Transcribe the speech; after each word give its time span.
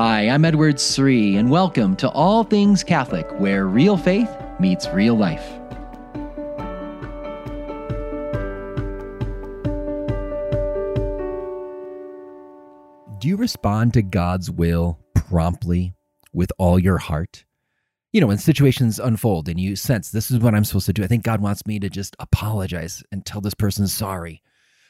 Hi, 0.00 0.28
I'm 0.28 0.44
Edward 0.44 0.78
Sri, 0.78 1.34
and 1.34 1.50
welcome 1.50 1.96
to 1.96 2.08
All 2.10 2.44
Things 2.44 2.84
Catholic, 2.84 3.28
where 3.40 3.66
real 3.66 3.96
faith 3.96 4.30
meets 4.60 4.88
real 4.90 5.16
life. 5.16 5.44
Do 13.18 13.26
you 13.26 13.34
respond 13.34 13.92
to 13.94 14.02
God's 14.02 14.52
will 14.52 15.00
promptly 15.16 15.94
with 16.32 16.52
all 16.58 16.78
your 16.78 16.98
heart? 16.98 17.44
You 18.12 18.20
know, 18.20 18.28
when 18.28 18.38
situations 18.38 19.00
unfold 19.00 19.48
and 19.48 19.58
you 19.58 19.74
sense 19.74 20.12
this 20.12 20.30
is 20.30 20.38
what 20.38 20.54
I'm 20.54 20.62
supposed 20.62 20.86
to 20.86 20.92
do, 20.92 21.02
I 21.02 21.08
think 21.08 21.24
God 21.24 21.40
wants 21.40 21.66
me 21.66 21.80
to 21.80 21.90
just 21.90 22.14
apologize 22.20 23.02
and 23.10 23.26
tell 23.26 23.40
this 23.40 23.54
person 23.54 23.88
sorry 23.88 24.42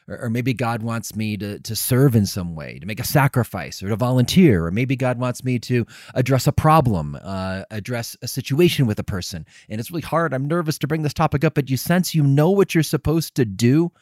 or, 0.09 0.25
or, 0.25 0.31
maybe 0.31 0.55
God 0.55 0.83
wants 0.83 1.15
me 1.15 1.37
to, 1.37 1.59
to 1.61 1.77
serve 1.77 2.17
in 2.17 2.27
some 2.27 2.55
way, 2.55 2.79
to 2.79 2.87
make 2.87 3.01
a 3.01 3.05
sacrifice, 3.05 3.83
or 3.83 3.89
to 3.89 3.97
volunteer, 3.97 4.67
or 4.67 4.71
maybe 4.71 4.97
God 4.97 5.19
wants 5.19 5.45
me 5.45 5.59
to 5.61 5.87
address 6.15 6.47
a 6.47 6.53
problem, 6.53 7.19
uh, 7.23 7.65
address 7.71 8.17
a 8.23 8.29
situation 8.29 8.87
with 8.87 8.99
a 8.99 9.05
person. 9.05 9.47
And 9.69 9.81
it's 9.81 9.91
really 9.91 10.03
hard. 10.03 10.33
I'm 10.33 10.47
nervous 10.47 10.79
to 10.79 10.87
bring 10.87 11.03
this 11.03 11.15
topic 11.15 11.45
up, 11.45 11.55
but 11.55 11.71
you 11.71 11.77
sense 11.77 12.15
you 12.15 12.23
know 12.23 12.51
what 12.51 12.75
you're 12.75 12.83
supposed 12.83 13.35
to 13.37 13.45
do, 13.45 13.93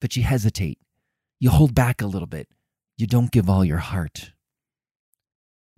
but 0.00 0.16
you 0.16 0.22
hesitate. 0.22 0.78
You 1.40 1.50
hold 1.50 1.74
back 1.74 2.02
a 2.02 2.06
little 2.06 2.26
bit. 2.26 2.48
You 2.96 3.06
don't 3.06 3.30
give 3.30 3.48
all 3.48 3.64
your 3.64 3.78
heart. 3.78 4.32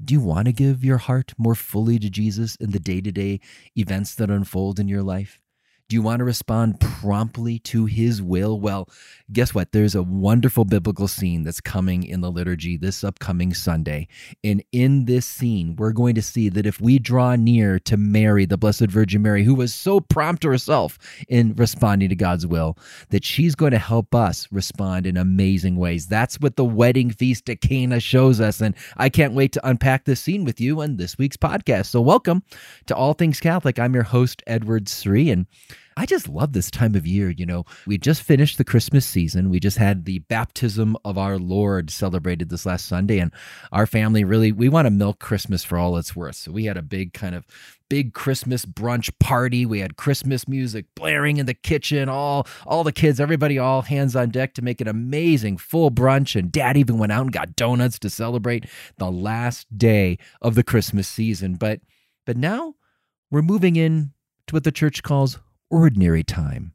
Do 0.02 0.14
you 0.14 0.20
want 0.20 0.46
to 0.46 0.52
give 0.52 0.82
your 0.82 0.96
heart 0.96 1.34
more 1.36 1.54
fully 1.54 1.98
to 1.98 2.08
Jesus 2.08 2.56
in 2.56 2.70
the 2.70 2.78
day 2.78 3.02
to 3.02 3.12
day 3.12 3.40
events 3.76 4.14
that 4.14 4.30
unfold 4.30 4.80
in 4.80 4.88
your 4.88 5.02
life? 5.02 5.40
Do 5.90 5.96
you 5.96 6.02
want 6.02 6.20
to 6.20 6.24
respond 6.24 6.78
promptly 6.78 7.58
to 7.58 7.84
his 7.86 8.22
will? 8.22 8.60
Well, 8.60 8.88
guess 9.32 9.56
what? 9.56 9.72
There's 9.72 9.96
a 9.96 10.04
wonderful 10.04 10.64
biblical 10.64 11.08
scene 11.08 11.42
that's 11.42 11.60
coming 11.60 12.04
in 12.04 12.20
the 12.20 12.30
liturgy 12.30 12.76
this 12.76 13.02
upcoming 13.02 13.52
Sunday. 13.54 14.06
And 14.44 14.62
in 14.70 15.06
this 15.06 15.26
scene, 15.26 15.74
we're 15.74 15.90
going 15.90 16.14
to 16.14 16.22
see 16.22 16.48
that 16.50 16.64
if 16.64 16.80
we 16.80 17.00
draw 17.00 17.34
near 17.34 17.80
to 17.80 17.96
Mary, 17.96 18.46
the 18.46 18.56
Blessed 18.56 18.86
Virgin 18.86 19.22
Mary, 19.22 19.42
who 19.42 19.56
was 19.56 19.74
so 19.74 19.98
prompt 19.98 20.44
herself 20.44 20.96
in 21.28 21.56
responding 21.56 22.08
to 22.10 22.14
God's 22.14 22.46
will, 22.46 22.78
that 23.08 23.24
she's 23.24 23.56
going 23.56 23.72
to 23.72 23.78
help 23.78 24.14
us 24.14 24.46
respond 24.52 25.08
in 25.08 25.16
amazing 25.16 25.74
ways. 25.74 26.06
That's 26.06 26.38
what 26.38 26.54
the 26.54 26.64
wedding 26.64 27.10
feast 27.10 27.50
at 27.50 27.62
Cana 27.62 27.98
shows 27.98 28.40
us. 28.40 28.60
And 28.60 28.76
I 28.96 29.08
can't 29.08 29.34
wait 29.34 29.50
to 29.54 29.68
unpack 29.68 30.04
this 30.04 30.20
scene 30.20 30.44
with 30.44 30.60
you 30.60 30.82
on 30.82 30.98
this 30.98 31.18
week's 31.18 31.36
podcast. 31.36 31.86
So, 31.86 32.00
welcome 32.00 32.44
to 32.86 32.94
All 32.94 33.14
Things 33.14 33.40
Catholic. 33.40 33.80
I'm 33.80 33.94
your 33.94 34.04
host, 34.04 34.40
Edward 34.46 34.88
Sri. 34.88 35.30
And 35.30 35.46
I 35.96 36.06
just 36.06 36.28
love 36.28 36.52
this 36.52 36.70
time 36.70 36.94
of 36.94 37.06
year. 37.06 37.30
You 37.30 37.46
know, 37.46 37.64
we 37.86 37.98
just 37.98 38.22
finished 38.22 38.58
the 38.58 38.64
Christmas 38.64 39.04
season. 39.06 39.50
We 39.50 39.60
just 39.60 39.78
had 39.78 40.04
the 40.04 40.20
baptism 40.20 40.96
of 41.04 41.18
our 41.18 41.38
Lord 41.38 41.90
celebrated 41.90 42.48
this 42.48 42.66
last 42.66 42.86
Sunday. 42.86 43.18
And 43.18 43.32
our 43.72 43.86
family 43.86 44.24
really, 44.24 44.52
we 44.52 44.68
want 44.68 44.86
to 44.86 44.90
milk 44.90 45.18
Christmas 45.18 45.64
for 45.64 45.78
all 45.78 45.96
it's 45.96 46.14
worth. 46.14 46.36
So 46.36 46.52
we 46.52 46.64
had 46.64 46.76
a 46.76 46.82
big 46.82 47.12
kind 47.12 47.34
of 47.34 47.46
big 47.88 48.14
Christmas 48.14 48.64
brunch 48.64 49.10
party. 49.18 49.66
We 49.66 49.80
had 49.80 49.96
Christmas 49.96 50.48
music 50.48 50.86
blaring 50.94 51.36
in 51.36 51.46
the 51.46 51.54
kitchen. 51.54 52.08
All 52.08 52.46
all 52.66 52.84
the 52.84 52.92
kids, 52.92 53.20
everybody, 53.20 53.58
all 53.58 53.82
hands 53.82 54.16
on 54.16 54.30
deck 54.30 54.54
to 54.54 54.62
make 54.62 54.80
an 54.80 54.88
amazing 54.88 55.58
full 55.58 55.90
brunch. 55.90 56.38
And 56.38 56.50
Dad 56.50 56.78
even 56.78 56.96
went 56.96 57.12
out 57.12 57.22
and 57.22 57.32
got 57.32 57.56
donuts 57.56 57.98
to 57.98 58.08
celebrate 58.08 58.64
the 58.96 59.10
last 59.10 59.76
day 59.76 60.16
of 60.40 60.54
the 60.54 60.62
Christmas 60.62 61.08
season. 61.08 61.56
But 61.56 61.80
but 62.24 62.38
now 62.38 62.76
we're 63.30 63.42
moving 63.42 63.76
in 63.76 64.12
to 64.46 64.54
what 64.54 64.64
the 64.64 64.72
church 64.72 65.02
calls 65.02 65.38
ordinary 65.70 66.24
time. 66.24 66.74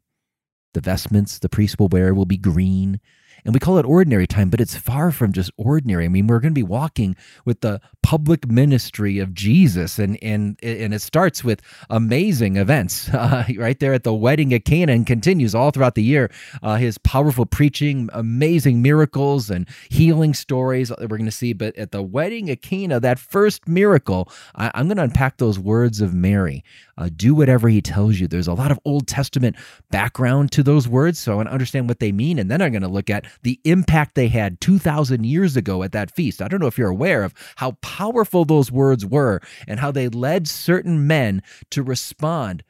The 0.74 0.80
vestments 0.80 1.38
the 1.38 1.48
priest 1.48 1.78
will 1.78 1.88
wear 1.88 2.14
will 2.14 2.26
be 2.26 2.36
green 2.36 3.00
and 3.46 3.54
we 3.54 3.60
call 3.60 3.78
it 3.78 3.86
ordinary 3.86 4.26
time, 4.26 4.50
but 4.50 4.60
it's 4.60 4.76
far 4.76 5.12
from 5.12 5.32
just 5.32 5.52
ordinary. 5.56 6.04
I 6.04 6.08
mean, 6.08 6.26
we're 6.26 6.40
going 6.40 6.52
to 6.52 6.58
be 6.58 6.64
walking 6.64 7.14
with 7.44 7.60
the 7.60 7.80
public 8.02 8.48
ministry 8.48 9.20
of 9.20 9.32
Jesus, 9.32 10.00
and 10.00 10.18
and 10.20 10.58
and 10.64 10.92
it 10.92 11.00
starts 11.00 11.44
with 11.44 11.62
amazing 11.88 12.56
events 12.56 13.08
uh, 13.14 13.44
right 13.56 13.78
there 13.78 13.94
at 13.94 14.02
the 14.02 14.12
wedding 14.12 14.52
at 14.52 14.64
Cana, 14.64 14.92
and 14.92 15.06
continues 15.06 15.54
all 15.54 15.70
throughout 15.70 15.94
the 15.94 16.02
year. 16.02 16.28
Uh, 16.60 16.74
his 16.74 16.98
powerful 16.98 17.46
preaching, 17.46 18.10
amazing 18.12 18.82
miracles, 18.82 19.48
and 19.48 19.68
healing 19.90 20.34
stories 20.34 20.88
that 20.88 21.02
we're 21.02 21.16
going 21.16 21.24
to 21.26 21.30
see. 21.30 21.52
But 21.52 21.76
at 21.76 21.92
the 21.92 22.02
wedding 22.02 22.50
at 22.50 22.62
Cana, 22.62 22.98
that 22.98 23.20
first 23.20 23.68
miracle, 23.68 24.28
I, 24.56 24.72
am 24.74 24.88
going 24.88 24.96
to 24.96 25.04
unpack 25.04 25.36
those 25.36 25.56
words 25.56 26.00
of 26.00 26.12
Mary. 26.12 26.64
Uh, 26.98 27.10
do 27.14 27.34
whatever 27.34 27.68
he 27.68 27.82
tells 27.82 28.18
you. 28.18 28.26
There's 28.26 28.48
a 28.48 28.54
lot 28.54 28.70
of 28.70 28.80
Old 28.84 29.06
Testament 29.06 29.56
background 29.90 30.50
to 30.52 30.62
those 30.62 30.88
words, 30.88 31.18
so 31.18 31.32
I 31.32 31.34
want 31.36 31.48
to 31.48 31.52
understand 31.52 31.88
what 31.88 32.00
they 32.00 32.12
mean, 32.12 32.38
and 32.38 32.50
then 32.50 32.62
I'm 32.62 32.72
going 32.72 32.82
to 32.82 32.88
look 32.88 33.10
at 33.10 33.26
the 33.42 33.60
impact 33.64 34.14
they 34.14 34.28
had 34.28 34.60
2,000 34.60 35.24
years 35.24 35.56
ago 35.56 35.82
at 35.82 35.92
that 35.92 36.10
feast. 36.10 36.40
I 36.40 36.48
don't 36.48 36.60
know 36.60 36.66
if 36.66 36.78
you're 36.78 36.88
aware 36.88 37.22
of 37.22 37.34
how 37.56 37.72
powerful 37.82 38.44
those 38.44 38.72
words 38.72 39.04
were 39.04 39.40
and 39.66 39.80
how 39.80 39.90
they 39.90 40.08
led 40.08 40.48
certain 40.48 41.06
men 41.06 41.42
to 41.70 41.82
respond 41.82 42.62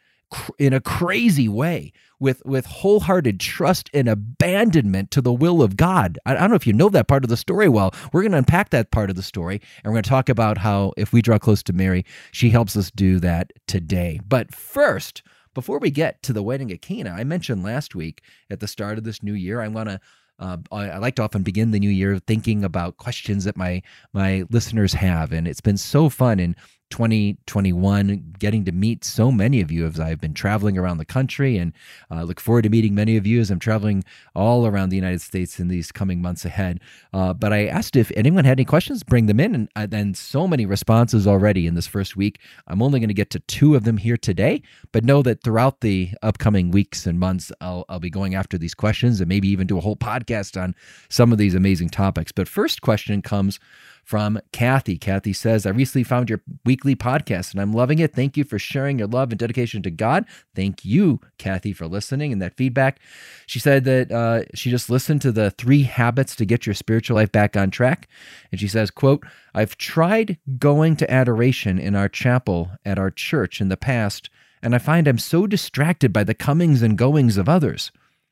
in 0.59 0.72
a 0.72 0.81
crazy 0.81 1.48
way 1.48 1.92
with 2.19 2.42
with 2.44 2.66
wholehearted 2.66 3.38
trust 3.38 3.91
and 3.92 4.09
abandonment 4.09 5.10
to 5.10 5.20
the 5.20 5.32
will 5.32 5.62
of 5.62 5.76
God. 5.76 6.19
I, 6.26 6.32
I, 6.32 6.41
don't 6.41 6.50
know 6.50 6.56
if 6.56 6.66
you 6.66 6.72
know 6.72 6.88
that 6.88 7.09
part 7.09 7.25
of 7.25 7.31
the 7.31 7.37
story 7.37 7.69
well. 7.69 7.94
We're 8.12 8.22
going 8.22 8.32
to 8.32 8.38
unpack 8.38 8.70
that 8.70 8.91
part 8.91 9.10
of 9.10 9.16
the 9.16 9.22
story 9.22 9.60
and 9.84 9.91
we're 9.91 9.97
going 9.97 10.04
to 10.04 10.10
talk 10.10 10.28
about 10.28 10.59
how 10.59 10.92
if 10.97 11.12
we 11.12 11.22
draw 11.22 11.38
close 11.38 11.62
to 11.64 11.72
Mary, 11.72 12.04
she 12.32 12.50
helps 12.50 12.76
us 12.76 12.91
do 12.91 13.20
that 13.20 13.53
today. 13.66 14.20
But 14.26 14.54
first, 14.54 15.22
before 15.54 15.78
we 15.78 15.91
get 15.91 16.22
to 16.25 16.32
the 16.32 16.43
wedding 16.43 16.70
at 16.70 16.82
Cana, 16.82 17.10
I 17.10 17.25
mentioned 17.25 17.62
last 17.62 17.94
week 17.94 18.22
at 18.50 18.60
the 18.60 18.69
start 18.69 18.98
of 18.98 19.04
this 19.04 19.22
new 19.22 19.34
year, 19.34 19.60
I 19.60 19.69
want 19.69 19.88
to 19.88 20.00
uh, 20.38 20.58
I, 20.70 20.91
I, 20.91 20.98
like 20.98 21.14
to 21.16 21.22
often 21.22 21.43
begin 21.43 21.70
the 21.70 21.81
new 21.81 21.88
year 21.91 22.19
thinking 22.19 22.62
about 22.62 22.98
questions 22.98 23.44
that 23.44 23.56
my 23.56 23.82
my 24.12 24.44
listeners 24.50 24.93
have, 24.93 25.32
and 25.32 25.48
it's 25.48 25.62
been 25.62 25.78
so 25.78 26.10
fun. 26.10 26.38
And 26.41 26.54
2021, 26.91 28.34
getting 28.38 28.64
to 28.64 28.72
meet 28.72 29.04
so 29.04 29.32
many 29.32 29.60
of 29.60 29.70
you 29.70 29.86
as 29.86 29.98
I've 29.98 30.20
been 30.20 30.34
traveling 30.34 30.78
around 30.78 30.98
the 30.98 31.04
country. 31.04 31.58
And 31.58 31.72
uh, 32.10 32.22
look 32.22 32.41
forward 32.41 32.62
to 32.62 32.69
meeting 32.69 32.94
many 32.94 33.16
of 33.16 33.26
you 33.26 33.41
as 33.41 33.50
I'm 33.50 33.58
traveling 33.58 34.04
all 34.34 34.66
around 34.66 34.91
the 34.91 34.96
United 34.96 35.20
States 35.20 35.58
in 35.58 35.69
these 35.69 35.92
coming 35.92 36.22
months 36.22 36.44
ahead. 36.44 36.80
Uh, 37.12 37.32
but 37.32 37.52
I 37.52 37.66
asked 37.66 37.96
if 37.96 38.12
anyone 38.16 38.44
had 38.44 38.58
any 38.58 38.64
questions, 38.64 39.02
bring 39.02 39.26
them 39.26 39.41
in. 39.41 39.54
And, 39.54 39.69
uh, 39.76 39.86
then 39.86 40.14
so 40.14 40.46
many 40.46 40.66
responses 40.66 41.26
already 41.26 41.66
in 41.66 41.75
this 41.75 41.86
first 41.86 42.16
week. 42.16 42.41
I'm 42.66 42.82
only 42.82 43.00
going 43.00 43.08
to 43.08 43.14
get 43.14 43.30
to 43.30 43.41
two 43.41 43.75
of 43.75 43.84
them 43.84 43.96
here 43.96 44.16
today, 44.16 44.62
but 44.92 45.04
know 45.04 45.22
that 45.22 45.42
throughout 45.42 45.80
the 45.80 46.10
upcoming 46.22 46.70
weeks 46.70 47.06
and 47.06 47.19
months, 47.19 47.52
I'll, 47.60 47.84
I'll 47.88 48.00
be 48.00 48.10
going 48.10 48.34
after 48.34 48.58
these 48.58 48.75
questions 48.75 49.20
and 49.20 49.28
maybe 49.28 49.48
even 49.48 49.66
do 49.66 49.78
a 49.78 49.80
whole 49.80 49.96
podcast 49.96 50.60
on 50.60 50.75
some 51.08 51.32
of 51.32 51.38
these 51.38 51.54
amazing 51.54 51.88
topics. 51.91 52.32
But 52.32 52.48
first 52.48 52.82
question 52.82 53.22
comes 53.22 53.58
from 54.06 54.39
Kathy. 54.53 54.97
Kathy 54.97 55.33
says, 55.33 55.67
I 55.67 55.71
recently 55.71 56.05
found 56.05 56.31
your 56.31 56.41
weekly 56.65 56.94
podcast 56.94 57.50
and 57.50 57.61
I'm 57.61 57.72
loving 57.72 57.99
it. 57.99 58.15
Thank 58.15 58.37
you 58.37 58.44
for 58.44 58.56
sharing 58.56 59.00
your 59.00 59.09
love 59.09 59.33
and 59.33 59.39
dedication 59.39 59.83
to 59.83 59.91
God. 59.91 60.27
Thank 60.55 60.84
you, 60.84 61.19
Kathy, 61.39 61.72
for 61.72 61.89
listening 61.89 62.33
and 62.33 62.41
that 62.41 62.56
feedback. 62.56 63.00
She 63.47 63.59
said 63.59 63.83
that 63.84 64.12
uh, 64.12 64.44
she 64.55 64.71
just 64.71 64.89
listened 64.89 65.22
to 65.22 65.33
the 65.33 65.50
three 65.50 65.83
habits 65.83 66.37
to 66.37 66.44
get 66.44 66.67
your 66.67 66.75
spiritual 66.75 67.17
life 67.17 67.33
back 67.33 67.56
on 67.56 67.72
track. 67.72 68.09
And 68.53 68.61
she 68.61 68.69
says, 68.69 68.93
quote, 68.93 69.25
I've 69.55 69.77
tried 69.77 70.38
going 70.56 70.94
to 70.97 71.11
adoration 71.11 71.77
in 71.77 71.97
our 71.97 72.09
chapel 72.09 72.71
at 72.84 73.00
our 73.00 73.11
church 73.11 73.61
in 73.61 73.71
the 73.71 73.77
past, 73.77 74.31
and 74.62 74.73
I 74.73 74.78
find 74.78 75.09
I'm 75.09 75.19
so 75.19 75.49
distracted 75.49 76.12
by 76.12 76.23
the 76.23 76.34
comings 76.34 76.81
and 76.81 76.97
goings 76.97 77.37
of 77.37 77.49
others. 77.49 77.91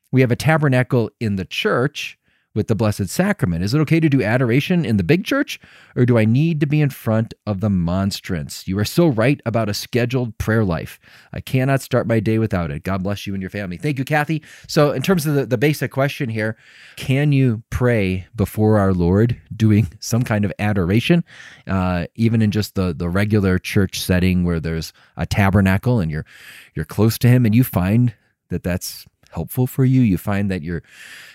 We 0.09 0.21
have 0.21 0.31
a 0.31 0.37
tabernacle 0.37 1.09
in 1.19 1.35
the 1.35 1.43
church 1.43 2.17
with 2.55 2.67
the 2.67 2.75
Blessed 2.75 3.09
Sacrament? 3.09 3.63
Is 3.63 3.73
it 3.73 3.79
okay 3.81 3.99
to 3.99 4.09
do 4.09 4.23
adoration 4.23 4.85
in 4.85 4.97
the 4.97 5.03
big 5.03 5.23
church, 5.23 5.59
or 5.95 6.05
do 6.05 6.17
I 6.17 6.25
need 6.25 6.59
to 6.61 6.65
be 6.65 6.81
in 6.81 6.89
front 6.89 7.33
of 7.45 7.59
the 7.59 7.69
monstrance? 7.69 8.67
You 8.67 8.79
are 8.79 8.85
so 8.85 9.07
right 9.07 9.39
about 9.45 9.69
a 9.69 9.73
scheduled 9.73 10.37
prayer 10.37 10.63
life. 10.63 10.99
I 11.33 11.41
cannot 11.41 11.81
start 11.81 12.07
my 12.07 12.19
day 12.19 12.39
without 12.39 12.71
it. 12.71 12.83
God 12.83 13.03
bless 13.03 13.27
you 13.27 13.33
and 13.33 13.43
your 13.43 13.49
family. 13.49 13.77
Thank 13.77 13.99
you, 13.99 14.05
Kathy. 14.05 14.41
So, 14.67 14.91
in 14.91 15.01
terms 15.01 15.25
of 15.25 15.35
the, 15.35 15.45
the 15.45 15.57
basic 15.57 15.91
question 15.91 16.29
here, 16.29 16.57
can 16.95 17.31
you 17.31 17.61
pray 17.69 18.25
before 18.35 18.79
our 18.79 18.93
Lord 18.93 19.39
doing 19.55 19.87
some 19.99 20.23
kind 20.23 20.45
of 20.45 20.53
adoration, 20.57 21.23
uh, 21.67 22.07
even 22.15 22.41
in 22.41 22.51
just 22.51 22.75
the, 22.75 22.93
the 22.93 23.09
regular 23.09 23.59
church 23.59 23.99
setting 23.99 24.43
where 24.43 24.59
there's 24.59 24.93
a 25.17 25.25
tabernacle 25.25 25.99
and 25.99 26.09
you're 26.09 26.25
you're 26.73 26.85
close 26.85 27.17
to 27.19 27.27
Him 27.27 27.45
and 27.45 27.53
you 27.53 27.63
find 27.63 28.13
that 28.49 28.63
that's 28.63 29.05
helpful 29.35 29.67
for 29.67 29.85
you 29.85 30.01
you 30.01 30.17
find 30.17 30.49
that 30.49 30.63
you're 30.63 30.81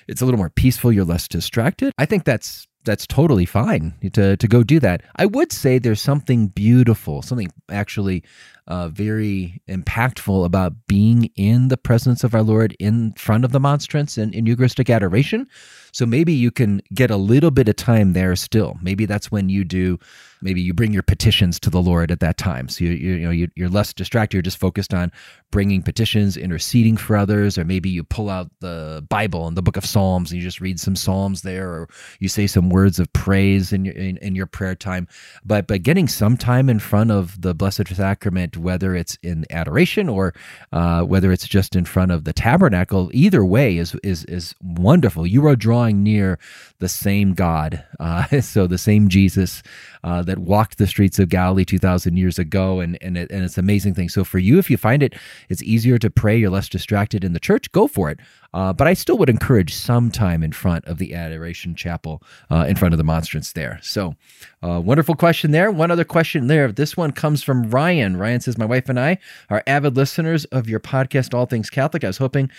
it's 0.08 0.20
a 0.20 0.24
little 0.24 0.38
more 0.38 0.50
peaceful 0.50 0.90
you're 0.92 1.04
less 1.04 1.28
distracted 1.28 1.92
i 1.98 2.06
think 2.06 2.24
that's 2.24 2.66
that's 2.84 3.06
totally 3.06 3.44
fine 3.44 3.94
to 4.12 4.36
to 4.36 4.48
go 4.48 4.62
do 4.62 4.80
that. 4.80 5.02
I 5.16 5.26
would 5.26 5.52
say 5.52 5.78
there's 5.78 6.00
something 6.00 6.48
beautiful 6.48 7.22
something 7.22 7.52
actually 7.68 8.24
uh, 8.66 8.88
very 8.88 9.60
impactful 9.68 10.44
about 10.44 10.72
being 10.86 11.30
in 11.36 11.68
the 11.68 11.76
presence 11.76 12.24
of 12.24 12.34
our 12.34 12.42
lord 12.42 12.74
in 12.78 13.12
front 13.12 13.44
of 13.44 13.52
the 13.52 13.60
monstrance 13.60 14.16
and 14.16 14.34
in 14.34 14.46
eucharistic 14.46 14.88
adoration 14.88 15.46
So 15.92 16.06
maybe 16.06 16.32
you 16.32 16.50
can 16.50 16.82
get 16.94 17.10
a 17.10 17.16
little 17.16 17.50
bit 17.50 17.68
of 17.68 17.76
time 17.76 18.12
there 18.12 18.34
still. 18.36 18.78
Maybe 18.82 19.06
that's 19.06 19.30
when 19.30 19.48
you 19.48 19.64
do 19.64 19.98
maybe 20.42 20.60
you 20.60 20.72
bring 20.72 20.92
your 20.92 21.02
petitions 21.02 21.60
to 21.60 21.70
the 21.70 21.82
Lord 21.82 22.10
at 22.10 22.20
that 22.20 22.36
time. 22.36 22.68
So 22.68 22.84
you 22.84 22.90
you, 22.92 23.14
you 23.14 23.24
know 23.24 23.30
you, 23.30 23.48
you're 23.54 23.68
less 23.68 23.92
distracted. 23.92 24.36
You're 24.36 24.42
just 24.42 24.58
focused 24.58 24.94
on 24.94 25.12
bringing 25.50 25.82
petitions, 25.82 26.36
interceding 26.36 26.96
for 26.96 27.16
others, 27.16 27.58
or 27.58 27.64
maybe 27.64 27.90
you 27.90 28.04
pull 28.04 28.30
out 28.30 28.50
the 28.60 29.04
Bible 29.08 29.46
and 29.46 29.56
the 29.56 29.62
Book 29.62 29.76
of 29.76 29.84
Psalms 29.84 30.30
and 30.30 30.40
you 30.40 30.46
just 30.46 30.60
read 30.60 30.78
some 30.78 30.96
Psalms 30.96 31.42
there, 31.42 31.68
or 31.68 31.88
you 32.20 32.28
say 32.28 32.46
some 32.46 32.70
words 32.70 32.98
of 32.98 33.12
praise 33.12 33.72
in 33.72 33.84
your 33.84 33.94
in, 33.94 34.16
in 34.18 34.34
your 34.34 34.46
prayer 34.46 34.74
time. 34.74 35.08
But 35.44 35.66
but 35.66 35.82
getting 35.82 36.08
some 36.08 36.36
time 36.36 36.68
in 36.68 36.78
front 36.78 37.10
of 37.10 37.40
the 37.40 37.54
Blessed 37.54 37.88
Sacrament, 37.88 38.56
whether 38.56 38.94
it's 38.94 39.16
in 39.22 39.44
adoration 39.50 40.08
or 40.08 40.34
uh, 40.72 41.02
whether 41.02 41.32
it's 41.32 41.48
just 41.48 41.76
in 41.76 41.84
front 41.84 42.12
of 42.12 42.24
the 42.24 42.32
tabernacle, 42.32 43.10
either 43.12 43.44
way 43.44 43.76
is 43.76 43.94
is 44.02 44.24
is 44.24 44.54
wonderful. 44.62 45.26
You 45.26 45.46
are 45.46 45.56
drawing 45.80 46.02
near 46.02 46.38
the 46.78 46.88
same 46.88 47.32
God, 47.32 47.82
uh, 47.98 48.40
so 48.40 48.66
the 48.66 48.78
same 48.78 49.08
Jesus 49.08 49.62
uh, 50.04 50.22
that 50.22 50.38
walked 50.38 50.78
the 50.78 50.86
streets 50.86 51.18
of 51.18 51.30
Galilee 51.30 51.64
2,000 51.64 52.16
years 52.16 52.38
ago. 52.38 52.80
And, 52.80 52.98
and, 53.00 53.16
it, 53.16 53.30
and 53.30 53.44
it's 53.44 53.56
an 53.56 53.64
amazing 53.64 53.94
thing. 53.94 54.08
So 54.10 54.24
for 54.24 54.38
you, 54.38 54.58
if 54.58 54.70
you 54.70 54.76
find 54.76 55.02
it, 55.02 55.14
it's 55.48 55.62
easier 55.62 55.98
to 55.98 56.10
pray, 56.10 56.36
you're 56.36 56.50
less 56.50 56.68
distracted 56.68 57.24
in 57.24 57.32
the 57.32 57.40
church, 57.40 57.72
go 57.72 57.86
for 57.86 58.10
it. 58.10 58.20
Uh, 58.52 58.72
but 58.72 58.86
I 58.86 58.94
still 58.94 59.16
would 59.18 59.30
encourage 59.30 59.74
some 59.74 60.10
time 60.10 60.42
in 60.42 60.52
front 60.52 60.84
of 60.86 60.98
the 60.98 61.14
Adoration 61.14 61.74
Chapel, 61.74 62.22
uh, 62.50 62.66
in 62.68 62.76
front 62.76 62.92
of 62.92 62.98
the 62.98 63.04
monstrance 63.04 63.52
there. 63.52 63.78
So, 63.80 64.16
uh, 64.62 64.80
wonderful 64.84 65.14
question 65.14 65.52
there. 65.52 65.70
One 65.70 65.90
other 65.90 66.04
question 66.04 66.48
there. 66.48 66.72
This 66.72 66.96
one 66.96 67.12
comes 67.12 67.44
from 67.44 67.70
Ryan. 67.70 68.16
Ryan 68.16 68.40
says, 68.40 68.58
My 68.58 68.64
wife 68.66 68.88
and 68.88 68.98
I 68.98 69.18
are 69.50 69.62
avid 69.68 69.96
listeners 69.96 70.46
of 70.46 70.68
your 70.68 70.80
podcast, 70.80 71.32
All 71.32 71.46
Things 71.46 71.70
Catholic. 71.70 72.02
I 72.02 72.08
was 72.08 72.18
hoping 72.18 72.50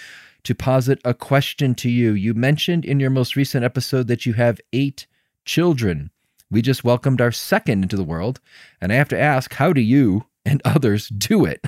to 0.43 0.55
posit 0.55 0.99
a 1.05 1.13
question 1.13 1.75
to 1.75 1.89
you. 1.89 2.13
You 2.13 2.33
mentioned 2.33 2.85
in 2.85 2.99
your 2.99 3.09
most 3.09 3.35
recent 3.35 3.63
episode 3.63 4.07
that 4.07 4.25
you 4.25 4.33
have 4.33 4.61
eight 4.73 5.07
children. 5.45 6.11
We 6.49 6.61
just 6.61 6.83
welcomed 6.83 7.21
our 7.21 7.31
second 7.31 7.83
into 7.83 7.95
the 7.95 8.03
world, 8.03 8.39
and 8.79 8.91
I 8.91 8.95
have 8.95 9.09
to 9.09 9.19
ask, 9.19 9.53
how 9.53 9.73
do 9.73 9.81
you 9.81 10.25
and 10.45 10.61
others 10.65 11.07
do 11.07 11.45
it? 11.45 11.65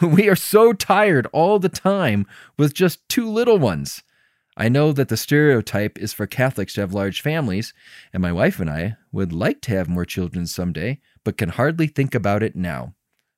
we 0.02 0.28
are 0.28 0.36
so 0.36 0.72
tired 0.72 1.26
all 1.32 1.58
the 1.58 1.68
time 1.68 2.26
with 2.56 2.74
just 2.74 3.06
two 3.08 3.28
little 3.28 3.58
ones. 3.58 4.02
I 4.56 4.68
know 4.68 4.90
that 4.92 5.08
the 5.08 5.16
stereotype 5.16 5.98
is 5.98 6.12
for 6.12 6.26
Catholics 6.26 6.74
to 6.74 6.80
have 6.80 6.92
large 6.92 7.20
families, 7.20 7.72
and 8.12 8.20
my 8.20 8.32
wife 8.32 8.58
and 8.58 8.68
I 8.68 8.96
would 9.12 9.32
like 9.32 9.60
to 9.62 9.72
have 9.72 9.88
more 9.88 10.04
children 10.04 10.46
someday, 10.46 11.00
but 11.22 11.36
can 11.36 11.50
hardly 11.50 11.86
think 11.86 12.14
about 12.14 12.42
it 12.42 12.56
now. 12.56 12.94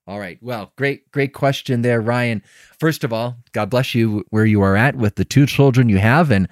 All 0.07 0.19
right. 0.19 0.39
Well, 0.41 0.73
great, 0.77 1.09
great 1.13 1.35
question 1.35 1.83
there, 1.83 2.01
Ryan. 2.01 2.43
First 2.81 3.05
of 3.05 3.13
all, 3.13 3.37
God 3.53 3.71
bless 3.71 3.95
you 3.95 4.25
where 4.31 4.47
you 4.47 4.61
are 4.63 4.75
at 4.75 4.97
with 4.97 5.15
the 5.15 5.25
two 5.25 5.47
children 5.47 5.89
you 5.89 5.99
have, 5.99 6.33
and 6.33 6.49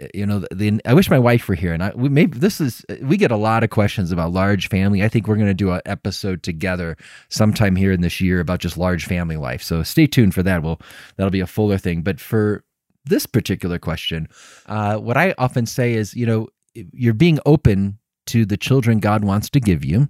uh, 0.00 0.06
you 0.14 0.24
know, 0.24 0.44
the, 0.50 0.80
I 0.86 0.94
wish 0.94 1.10
my 1.10 1.18
wife 1.18 1.46
were 1.46 1.54
here. 1.54 1.74
And 1.74 1.82
I, 1.82 1.92
we 1.94 2.08
maybe 2.08 2.38
this 2.38 2.60
is 2.60 2.84
we 3.02 3.18
get 3.18 3.30
a 3.30 3.36
lot 3.36 3.64
of 3.64 3.70
questions 3.70 4.12
about 4.12 4.32
large 4.32 4.68
family. 4.68 5.02
I 5.02 5.08
think 5.08 5.26
we're 5.26 5.36
going 5.36 5.48
to 5.48 5.54
do 5.54 5.72
an 5.72 5.82
episode 5.84 6.42
together 6.42 6.96
sometime 7.28 7.76
here 7.76 7.92
in 7.92 8.00
this 8.00 8.20
year 8.20 8.40
about 8.40 8.60
just 8.60 8.78
large 8.78 9.04
family 9.04 9.36
life. 9.36 9.62
So 9.62 9.82
stay 9.82 10.06
tuned 10.06 10.34
for 10.34 10.42
that. 10.44 10.62
Well, 10.62 10.80
that'll 11.16 11.30
be 11.30 11.40
a 11.40 11.46
fuller 11.46 11.78
thing. 11.78 12.02
But 12.02 12.18
for 12.18 12.64
this 13.04 13.26
particular 13.26 13.78
question, 13.78 14.28
uh, 14.66 14.96
what 14.96 15.16
I 15.18 15.34
often 15.36 15.66
say 15.66 15.94
is, 15.94 16.14
you 16.14 16.24
know, 16.24 16.48
you're 16.74 17.14
being 17.14 17.40
open 17.44 17.98
to 18.26 18.46
the 18.46 18.56
children 18.56 19.00
God 19.00 19.24
wants 19.24 19.50
to 19.50 19.60
give 19.60 19.84
you 19.84 20.08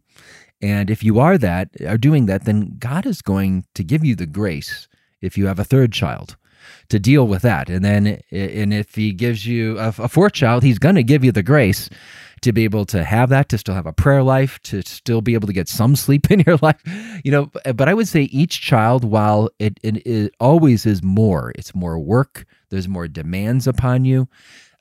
and 0.62 0.88
if 0.90 1.02
you 1.02 1.18
are 1.18 1.36
that, 1.38 1.70
are 1.86 1.98
doing 1.98 2.26
that, 2.26 2.44
then 2.44 2.76
God 2.78 3.04
is 3.04 3.20
going 3.20 3.66
to 3.74 3.82
give 3.82 4.04
you 4.04 4.14
the 4.14 4.26
grace 4.26 4.88
if 5.20 5.36
you 5.36 5.46
have 5.46 5.58
a 5.58 5.64
third 5.64 5.92
child 5.92 6.36
to 6.88 7.00
deal 7.00 7.26
with 7.26 7.42
that. 7.42 7.68
And 7.68 7.84
then, 7.84 8.20
and 8.30 8.72
if 8.72 8.94
He 8.94 9.12
gives 9.12 9.44
you 9.44 9.76
a, 9.78 9.92
fourth 10.08 10.32
child, 10.32 10.62
He's 10.62 10.78
going 10.78 10.94
to 10.94 11.02
give 11.02 11.24
you 11.24 11.32
the 11.32 11.42
grace 11.42 11.90
to 12.42 12.52
be 12.52 12.64
able 12.64 12.84
to 12.86 13.04
have 13.04 13.28
that, 13.30 13.48
to 13.48 13.58
still 13.58 13.74
have 13.74 13.86
a 13.86 13.92
prayer 13.92 14.22
life, 14.22 14.60
to 14.62 14.82
still 14.82 15.20
be 15.20 15.34
able 15.34 15.46
to 15.46 15.52
get 15.52 15.68
some 15.68 15.96
sleep 15.96 16.30
in 16.30 16.40
your 16.40 16.56
life. 16.62 16.80
You 17.24 17.32
know, 17.32 17.50
but 17.74 17.88
I 17.88 17.94
would 17.94 18.08
say 18.08 18.22
each 18.24 18.60
child, 18.60 19.04
while 19.04 19.50
it, 19.58 19.78
it, 19.82 20.06
it 20.06 20.34
always 20.38 20.86
is 20.86 21.02
more, 21.02 21.52
it's 21.56 21.74
more 21.74 21.98
work, 21.98 22.44
there's 22.70 22.88
more 22.88 23.08
demands 23.08 23.66
upon 23.66 24.04
you. 24.04 24.28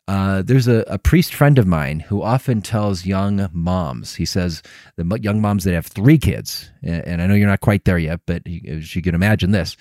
Uh, 0.07 0.41
there's 0.41 0.67
a, 0.67 0.83
a, 0.87 0.97
priest 0.97 1.33
friend 1.33 1.57
of 1.57 1.67
mine 1.67 1.99
who 2.01 2.21
often 2.21 2.61
tells 2.61 3.05
young 3.05 3.47
moms, 3.53 4.15
he 4.15 4.25
says, 4.25 4.61
the 4.97 5.19
young 5.21 5.39
moms 5.39 5.63
that 5.63 5.73
have 5.73 5.85
three 5.85 6.17
kids, 6.17 6.69
and, 6.83 7.05
and 7.05 7.21
I 7.21 7.27
know 7.27 7.35
you're 7.35 7.47
not 7.47 7.61
quite 7.61 7.85
there 7.85 7.99
yet, 7.99 8.19
but 8.25 8.41
he, 8.45 8.61
as 8.67 8.95
you 8.95 9.01
can 9.01 9.15
imagine 9.15 9.51
this, 9.51 9.77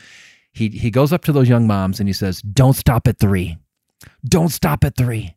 he, 0.53 0.69
he 0.69 0.91
goes 0.91 1.13
up 1.13 1.25
to 1.25 1.33
those 1.33 1.49
young 1.49 1.67
moms 1.67 2.01
and 2.01 2.09
he 2.09 2.13
says, 2.13 2.43
Don't 2.43 2.77
stop 2.77 3.09
at 3.09 3.19
three. 3.19 3.57
Don't 4.25 4.51
stop 4.51 4.85
at 4.85 4.97
three 4.97 5.35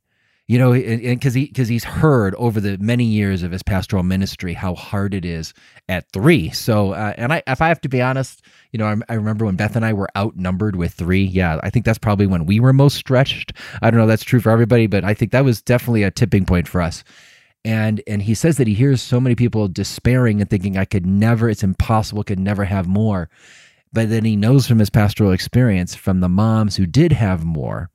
you 0.48 0.60
know 0.60 0.74
because 0.74 1.34
he 1.34 1.45
because 1.45 1.69
he's 1.69 1.86
heard 1.86 2.36
over 2.36 2.60
the 2.60 2.78
many 2.80 3.06
years 3.06 3.44
of 3.44 3.51
his 3.51 3.63
pastoral 3.63 4.04
ministry 4.04 4.54
how 4.54 4.75
hard 4.75 5.13
it 5.13 5.24
is 5.24 5.54
at 5.88 6.10
three. 6.12 6.50
So 6.50 6.92
uh, 6.92 7.13
and 7.18 7.31
i 7.31 7.42
if 7.48 7.62
i 7.62 7.68
have 7.68 7.81
to 7.81 7.90
be 7.90 8.01
honest 8.01 8.42
you 8.72 8.78
know 8.80 8.86
I, 8.86 8.95
I, 9.10 9.16
remember 9.16 9.45
when 9.45 9.56
beth 9.56 9.75
and 9.75 9.86
i 9.86 9.94
were 9.94 10.10
outnumbered 10.18 10.75
with 10.75 10.94
three. 10.94 11.24
Yeah 11.24 11.60
i 11.63 11.69
think 11.69 11.86
that's 11.86 11.98
probably 11.98 12.28
when 12.28 12.45
we 12.45 12.60
were 12.60 12.74
most 12.74 12.95
stretched. 12.95 13.54
I 13.81 13.90
don't 13.90 14.00
know 14.00 14.07
that's 14.07 14.24
true 14.24 14.42
for 14.42 14.51
everybody 14.51 14.88
but 14.88 15.04
i 15.04 15.13
think 15.13 15.31
that 15.31 15.45
was 15.45 15.62
definitely 15.62 16.04
a 16.04 16.12
tipping 16.12 16.46
point 16.46 16.68
for 16.68 16.81
us. 16.81 17.04
And 17.66 18.01
and 18.07 18.22
he 18.22 18.34
says 18.34 18.57
that 18.57 18.68
he 18.68 18.74
hears 18.74 19.01
so 19.01 19.22
many 19.22 19.36
people 19.36 19.69
despairing 19.69 20.42
and 20.42 20.50
thinking 20.50 20.78
i 20.78 20.86
could 20.86 21.06
never 21.06 21.50
it's 21.50 21.63
impossible 21.63 22.24
could 22.24 22.39
never 22.39 22.66
have 22.66 22.88
more. 22.88 23.30
But 23.94 24.10
then 24.10 24.25
he 24.25 24.36
knows 24.36 24.68
from 24.68 24.80
his 24.80 24.89
pastoral 24.89 25.31
experience 25.31 25.94
from 25.96 26.19
the 26.19 26.28
moms 26.28 26.75
who 26.75 26.88
did 26.88 27.13
have 27.13 27.46
more 27.46 27.92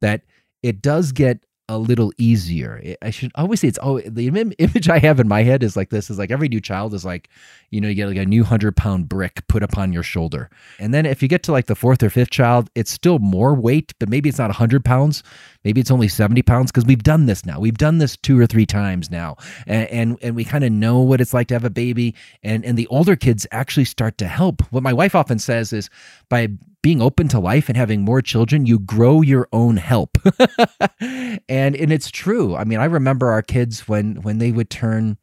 that 0.00 0.22
it 0.62 0.80
does 0.82 1.12
get 1.12 1.44
a 1.68 1.78
little 1.78 2.12
easier. 2.16 2.96
I 3.02 3.10
should 3.10 3.32
always 3.34 3.60
say 3.60 3.68
it's 3.68 3.78
always 3.78 4.04
the 4.08 4.28
image 4.28 4.88
I 4.88 4.98
have 4.98 5.18
in 5.18 5.26
my 5.26 5.42
head 5.42 5.62
is 5.62 5.76
like 5.76 5.90
this 5.90 6.10
is 6.10 6.18
like 6.18 6.30
every 6.30 6.48
new 6.48 6.60
child 6.60 6.94
is 6.94 7.04
like, 7.04 7.28
you 7.70 7.80
know, 7.80 7.88
you 7.88 7.94
get 7.94 8.06
like 8.06 8.16
a 8.16 8.24
new 8.24 8.44
hundred 8.44 8.76
pound 8.76 9.08
brick 9.08 9.46
put 9.48 9.62
upon 9.62 9.92
your 9.92 10.04
shoulder. 10.04 10.48
And 10.78 10.94
then 10.94 11.06
if 11.06 11.22
you 11.22 11.28
get 11.28 11.42
to 11.44 11.52
like 11.52 11.66
the 11.66 11.74
fourth 11.74 12.02
or 12.02 12.10
fifth 12.10 12.30
child, 12.30 12.70
it's 12.74 12.90
still 12.90 13.18
more 13.18 13.54
weight, 13.54 13.94
but 13.98 14.08
maybe 14.08 14.28
it's 14.28 14.38
not 14.38 14.50
a 14.50 14.54
hundred 14.54 14.84
pounds. 14.84 15.24
Maybe 15.64 15.80
it's 15.80 15.90
only 15.90 16.06
70 16.06 16.42
pounds 16.42 16.70
because 16.70 16.84
we've 16.84 17.02
done 17.02 17.26
this 17.26 17.44
now. 17.44 17.58
We've 17.58 17.76
done 17.76 17.98
this 17.98 18.16
two 18.16 18.38
or 18.38 18.46
three 18.46 18.66
times 18.66 19.10
now. 19.10 19.36
And, 19.66 19.88
and, 19.88 20.18
and 20.22 20.36
we 20.36 20.44
kind 20.44 20.62
of 20.62 20.70
know 20.70 21.00
what 21.00 21.20
it's 21.20 21.34
like 21.34 21.48
to 21.48 21.54
have 21.54 21.64
a 21.64 21.70
baby. 21.70 22.14
And, 22.44 22.64
and 22.64 22.78
the 22.78 22.86
older 22.86 23.16
kids 23.16 23.46
actually 23.50 23.86
start 23.86 24.18
to 24.18 24.28
help. 24.28 24.62
What 24.70 24.84
my 24.84 24.92
wife 24.92 25.16
often 25.16 25.40
says 25.40 25.72
is 25.72 25.90
by 26.28 26.50
being 26.86 27.02
open 27.02 27.26
to 27.26 27.40
life 27.40 27.68
and 27.68 27.76
having 27.76 28.02
more 28.02 28.22
children, 28.22 28.64
you 28.64 28.78
grow 28.78 29.20
your 29.20 29.48
own 29.52 29.76
help. 29.76 30.16
and 31.00 31.74
and 31.74 31.92
it's 31.92 32.12
true. 32.12 32.54
I 32.54 32.62
mean, 32.62 32.78
I 32.78 32.84
remember 32.84 33.28
our 33.32 33.42
kids 33.42 33.88
when 33.88 34.22
when 34.22 34.38
they 34.38 34.52
would 34.52 34.70
turn 34.70 35.18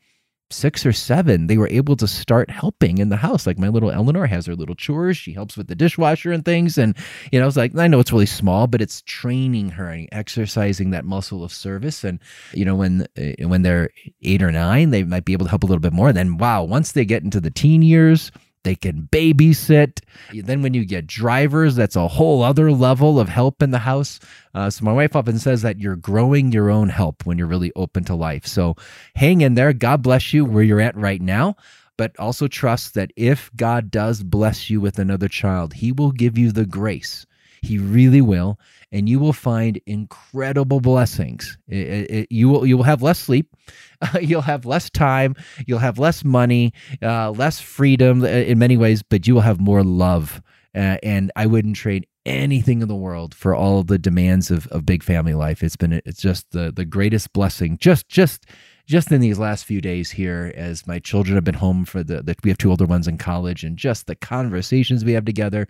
six 0.49 0.85
or 0.85 0.91
seven, 0.91 1.47
they 1.47 1.57
were 1.57 1.69
able 1.69 1.95
to 1.95 2.05
start 2.05 2.49
helping 2.49 2.97
in 2.97 3.07
the 3.07 3.15
house. 3.15 3.47
Like 3.47 3.57
my 3.57 3.69
little 3.69 3.91
Eleanor 3.91 4.25
has 4.25 4.45
her 4.45 4.57
little 4.57 4.75
chores. 4.75 5.15
She 5.15 5.31
helps 5.31 5.55
with 5.55 5.67
the 5.67 5.75
dishwasher 5.75 6.33
and 6.33 6.43
things. 6.43 6.77
And, 6.77 6.97
you 7.31 7.39
know, 7.39 7.47
it's 7.47 7.55
like, 7.55 7.73
I 7.77 7.87
know 7.87 8.01
it's 8.01 8.11
really 8.11 8.25
small, 8.25 8.67
but 8.67 8.81
it's 8.81 9.01
training 9.03 9.69
her 9.69 9.87
and 9.87 10.09
exercising 10.11 10.89
that 10.89 11.05
muscle 11.05 11.45
of 11.45 11.53
service. 11.53 12.03
And, 12.03 12.19
you 12.53 12.65
know, 12.65 12.75
when, 12.75 13.07
uh, 13.17 13.47
when 13.47 13.61
they're 13.61 13.89
eight 14.21 14.43
or 14.43 14.51
nine, 14.51 14.89
they 14.89 15.03
might 15.03 15.23
be 15.23 15.31
able 15.31 15.45
to 15.45 15.49
help 15.49 15.63
a 15.63 15.65
little 15.65 15.79
bit 15.79 15.93
more. 15.93 16.11
Then, 16.11 16.35
wow, 16.37 16.63
once 16.63 16.91
they 16.91 17.05
get 17.05 17.23
into 17.23 17.39
the 17.39 17.51
teen 17.51 17.81
years, 17.81 18.33
they 18.63 18.75
can 18.75 19.07
babysit. 19.11 19.99
Then, 20.33 20.61
when 20.61 20.73
you 20.73 20.85
get 20.85 21.07
drivers, 21.07 21.75
that's 21.75 21.95
a 21.95 22.07
whole 22.07 22.43
other 22.43 22.71
level 22.71 23.19
of 23.19 23.29
help 23.29 23.61
in 23.61 23.71
the 23.71 23.79
house. 23.79 24.19
Uh, 24.53 24.69
so, 24.69 24.85
my 24.85 24.93
wife 24.93 25.15
often 25.15 25.39
says 25.39 25.61
that 25.61 25.79
you're 25.79 25.95
growing 25.95 26.51
your 26.51 26.69
own 26.69 26.89
help 26.89 27.25
when 27.25 27.37
you're 27.37 27.47
really 27.47 27.71
open 27.75 28.03
to 28.05 28.15
life. 28.15 28.47
So, 28.47 28.75
hang 29.15 29.41
in 29.41 29.55
there. 29.55 29.73
God 29.73 30.01
bless 30.01 30.33
you 30.33 30.45
where 30.45 30.63
you're 30.63 30.81
at 30.81 30.95
right 30.95 31.21
now. 31.21 31.55
But 31.95 32.17
also 32.17 32.47
trust 32.47 32.95
that 32.95 33.11
if 33.15 33.51
God 33.55 33.91
does 33.91 34.23
bless 34.23 34.69
you 34.69 34.81
with 34.81 34.97
another 34.97 35.27
child, 35.27 35.73
He 35.73 35.91
will 35.91 36.11
give 36.11 36.37
you 36.37 36.51
the 36.51 36.65
grace. 36.65 37.25
He 37.61 37.77
really 37.77 38.21
will 38.21 38.59
and 38.93 39.09
you 39.09 39.19
will 39.19 39.33
find 39.33 39.81
incredible 39.87 40.79
blessings. 40.79 41.57
It, 41.67 42.11
it, 42.11 42.27
you 42.31 42.47
will 42.47 42.65
you 42.65 42.77
will 42.77 42.83
have 42.85 43.01
less 43.01 43.19
sleep, 43.19 43.53
you'll 44.21 44.41
have 44.41 44.65
less 44.65 44.89
time, 44.89 45.35
you'll 45.67 45.79
have 45.79 45.99
less 45.99 46.23
money, 46.23 46.71
uh, 47.01 47.31
less 47.31 47.59
freedom 47.59 48.23
uh, 48.23 48.27
in 48.27 48.59
many 48.59 48.77
ways, 48.77 49.03
but 49.03 49.27
you 49.27 49.33
will 49.33 49.41
have 49.41 49.59
more 49.59 49.83
love. 49.83 50.41
Uh, 50.75 50.97
and 51.03 51.31
I 51.35 51.45
wouldn't 51.45 51.75
trade 51.75 52.07
anything 52.25 52.81
in 52.81 52.87
the 52.87 52.95
world 52.95 53.35
for 53.35 53.53
all 53.53 53.83
the 53.83 53.99
demands 53.99 54.49
of, 54.49 54.65
of 54.67 54.85
big 54.85 55.03
family 55.03 55.33
life. 55.33 55.61
It's 55.61 55.75
been 55.75 56.01
it's 56.05 56.21
just 56.21 56.51
the 56.51 56.71
the 56.71 56.85
greatest 56.85 57.33
blessing. 57.33 57.77
Just 57.79 58.07
just 58.07 58.45
just 58.85 59.11
in 59.11 59.21
these 59.21 59.39
last 59.39 59.65
few 59.65 59.79
days 59.79 60.11
here, 60.11 60.51
as 60.55 60.85
my 60.85 60.99
children 60.99 61.35
have 61.35 61.43
been 61.43 61.55
home 61.55 61.85
for 61.85 62.03
the, 62.03 62.21
the 62.21 62.35
we 62.43 62.49
have 62.49 62.57
two 62.57 62.69
older 62.69 62.85
ones 62.85 63.07
in 63.07 63.17
college, 63.17 63.63
and 63.63 63.77
just 63.77 64.07
the 64.07 64.15
conversations 64.15 65.05
we 65.05 65.13
have 65.13 65.25
together, 65.25 65.67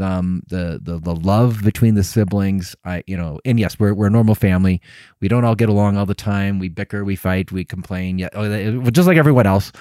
um, 0.00 0.42
the 0.48 0.80
the 0.82 0.98
the 0.98 1.14
love 1.14 1.62
between 1.62 1.94
the 1.94 2.04
siblings. 2.04 2.74
I 2.84 3.02
you 3.06 3.16
know, 3.16 3.40
and 3.44 3.60
yes, 3.60 3.78
we're 3.78 3.94
we're 3.94 4.06
a 4.06 4.10
normal 4.10 4.34
family. 4.34 4.80
We 5.20 5.28
don't 5.28 5.44
all 5.44 5.54
get 5.54 5.68
along 5.68 5.96
all 5.96 6.06
the 6.06 6.14
time. 6.14 6.58
We 6.58 6.68
bicker, 6.68 7.04
we 7.04 7.16
fight, 7.16 7.52
we 7.52 7.64
complain. 7.64 8.18
Yeah, 8.18 8.28
oh, 8.32 8.90
just 8.90 9.06
like 9.06 9.18
everyone 9.18 9.46
else. 9.46 9.72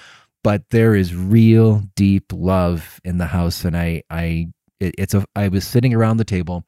But 0.44 0.70
there 0.70 0.96
is 0.96 1.15
real 1.15 1.82
deep 1.96 2.32
love 2.32 3.00
in 3.03 3.17
the 3.17 3.27
house, 3.27 3.63
and 3.63 3.77
I 3.77 4.03
I 4.10 4.48
it, 4.79 4.96
it's 4.98 5.13
a 5.13 5.25
I 5.36 5.48
was 5.48 5.65
sitting 5.65 5.94
around 5.94 6.17
the 6.17 6.25
table 6.25 6.65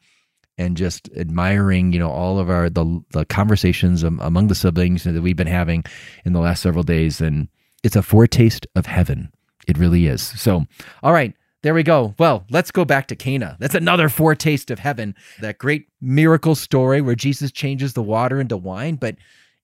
and 0.58 0.76
just 0.76 1.10
admiring, 1.16 1.94
you 1.94 2.00
know, 2.00 2.10
all 2.10 2.40
of 2.40 2.50
our 2.50 2.70
the 2.70 3.04
the 3.12 3.26
conversations 3.26 4.04
among 4.04 4.48
the 4.48 4.56
siblings 4.56 5.04
that 5.04 5.22
we've 5.22 5.36
been 5.36 5.48
having 5.48 5.84
in 6.26 6.34
the 6.34 6.40
last 6.40 6.62
several 6.62 6.84
days, 6.84 7.22
and 7.22 7.48
it's 7.84 7.96
a 7.96 8.02
foretaste 8.02 8.68
of 8.76 8.86
heaven. 8.86 9.32
It 9.68 9.78
really 9.78 10.08
is. 10.08 10.22
So, 10.22 10.66
all 11.04 11.14
right. 11.14 11.34
There 11.64 11.74
we 11.74 11.84
go. 11.84 12.14
Well, 12.20 12.46
let's 12.52 12.70
go 12.72 12.86
back 12.86 13.08
to 13.08 13.16
Cana. 13.16 13.58
That's 13.60 13.76
another 13.76 14.10
foretaste 14.10 14.70
of 14.70 14.78
heaven. 14.78 15.16
That 15.42 15.58
great 15.58 15.88
miracle 16.00 16.54
story 16.54 17.02
where 17.02 17.16
Jesus 17.16 17.52
changes 17.52 17.94
the 17.94 18.04
water 18.04 18.40
into 18.40 18.56
wine. 18.56 18.96
But 18.96 19.16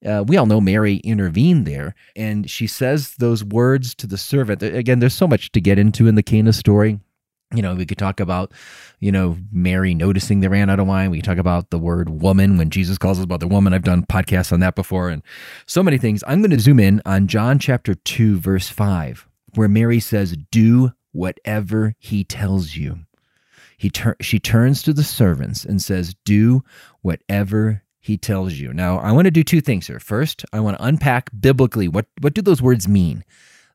uh, 0.04 0.24
we 0.28 0.36
all 0.36 0.48
know 0.48 0.60
Mary 0.60 0.96
intervened 0.98 1.66
there, 1.66 1.96
and 2.16 2.50
she 2.50 2.68
says 2.68 3.16
those 3.20 3.44
words 3.44 3.94
to 3.96 4.08
the 4.08 4.18
servant. 4.18 4.64
Again, 4.64 5.00
there's 5.00 5.14
so 5.14 5.28
much 5.28 5.52
to 5.54 5.62
get 5.62 5.80
into 5.80 6.08
in 6.08 6.16
the 6.16 6.24
Cana 6.24 6.52
story 6.52 7.00
you 7.54 7.62
know, 7.62 7.76
we 7.76 7.86
could 7.86 7.98
talk 7.98 8.20
about, 8.20 8.52
you 9.00 9.12
know, 9.12 9.38
Mary 9.52 9.94
noticing 9.94 10.40
they 10.40 10.48
ran 10.48 10.70
out 10.70 10.80
of 10.80 10.88
wine. 10.88 11.12
We 11.12 11.18
could 11.20 11.26
talk 11.26 11.38
about 11.38 11.70
the 11.70 11.78
word 11.78 12.10
woman 12.10 12.58
when 12.58 12.70
Jesus 12.70 12.98
calls 12.98 13.20
us 13.20 13.24
about 13.24 13.40
the 13.40 13.48
woman. 13.48 13.74
I've 13.74 13.84
done 13.84 14.06
podcasts 14.06 14.52
on 14.52 14.60
that 14.62 14.76
before 14.76 15.10
and 15.10 15.22
so 15.66 15.84
many 15.84 15.98
things. 15.98 16.24
I'm 16.28 16.42
going 16.42 16.52
to 16.52 16.60
zoom 16.60 16.80
in 16.80 17.02
on 17.06 17.28
John 17.28 17.60
chapter 17.60 17.94
2, 17.94 18.40
verse 18.40 18.70
5, 18.70 19.28
where 19.56 19.68
Mary 19.68 20.00
says, 20.00 20.36
Do 20.52 20.92
whatever 21.12 21.96
he 22.00 22.24
tells 22.24 22.76
you. 22.76 23.00
He 23.78 23.90
tur- 23.90 24.18
she 24.22 24.40
turns 24.40 24.82
to 24.84 24.94
the 24.94 25.04
servants 25.04 25.64
and 25.64 25.82
says, 25.82 26.16
Do 26.26 26.64
whatever 27.02 27.84
he 28.00 28.18
tells 28.18 28.54
you. 28.54 28.74
Now, 28.74 28.98
I 28.98 29.12
want 29.12 29.26
to 29.26 29.32
do 29.32 29.44
two 29.44 29.62
things 29.62 29.88
here. 29.88 30.00
First, 30.00 30.44
I 30.52 30.60
want 30.60 30.78
to 30.78 30.84
unpack 30.84 31.30
biblically 31.40 31.88
what, 31.88 32.08
what 32.20 32.34
do 32.34 32.42
those 32.42 32.62
words 32.62 32.88
mean? 32.88 33.24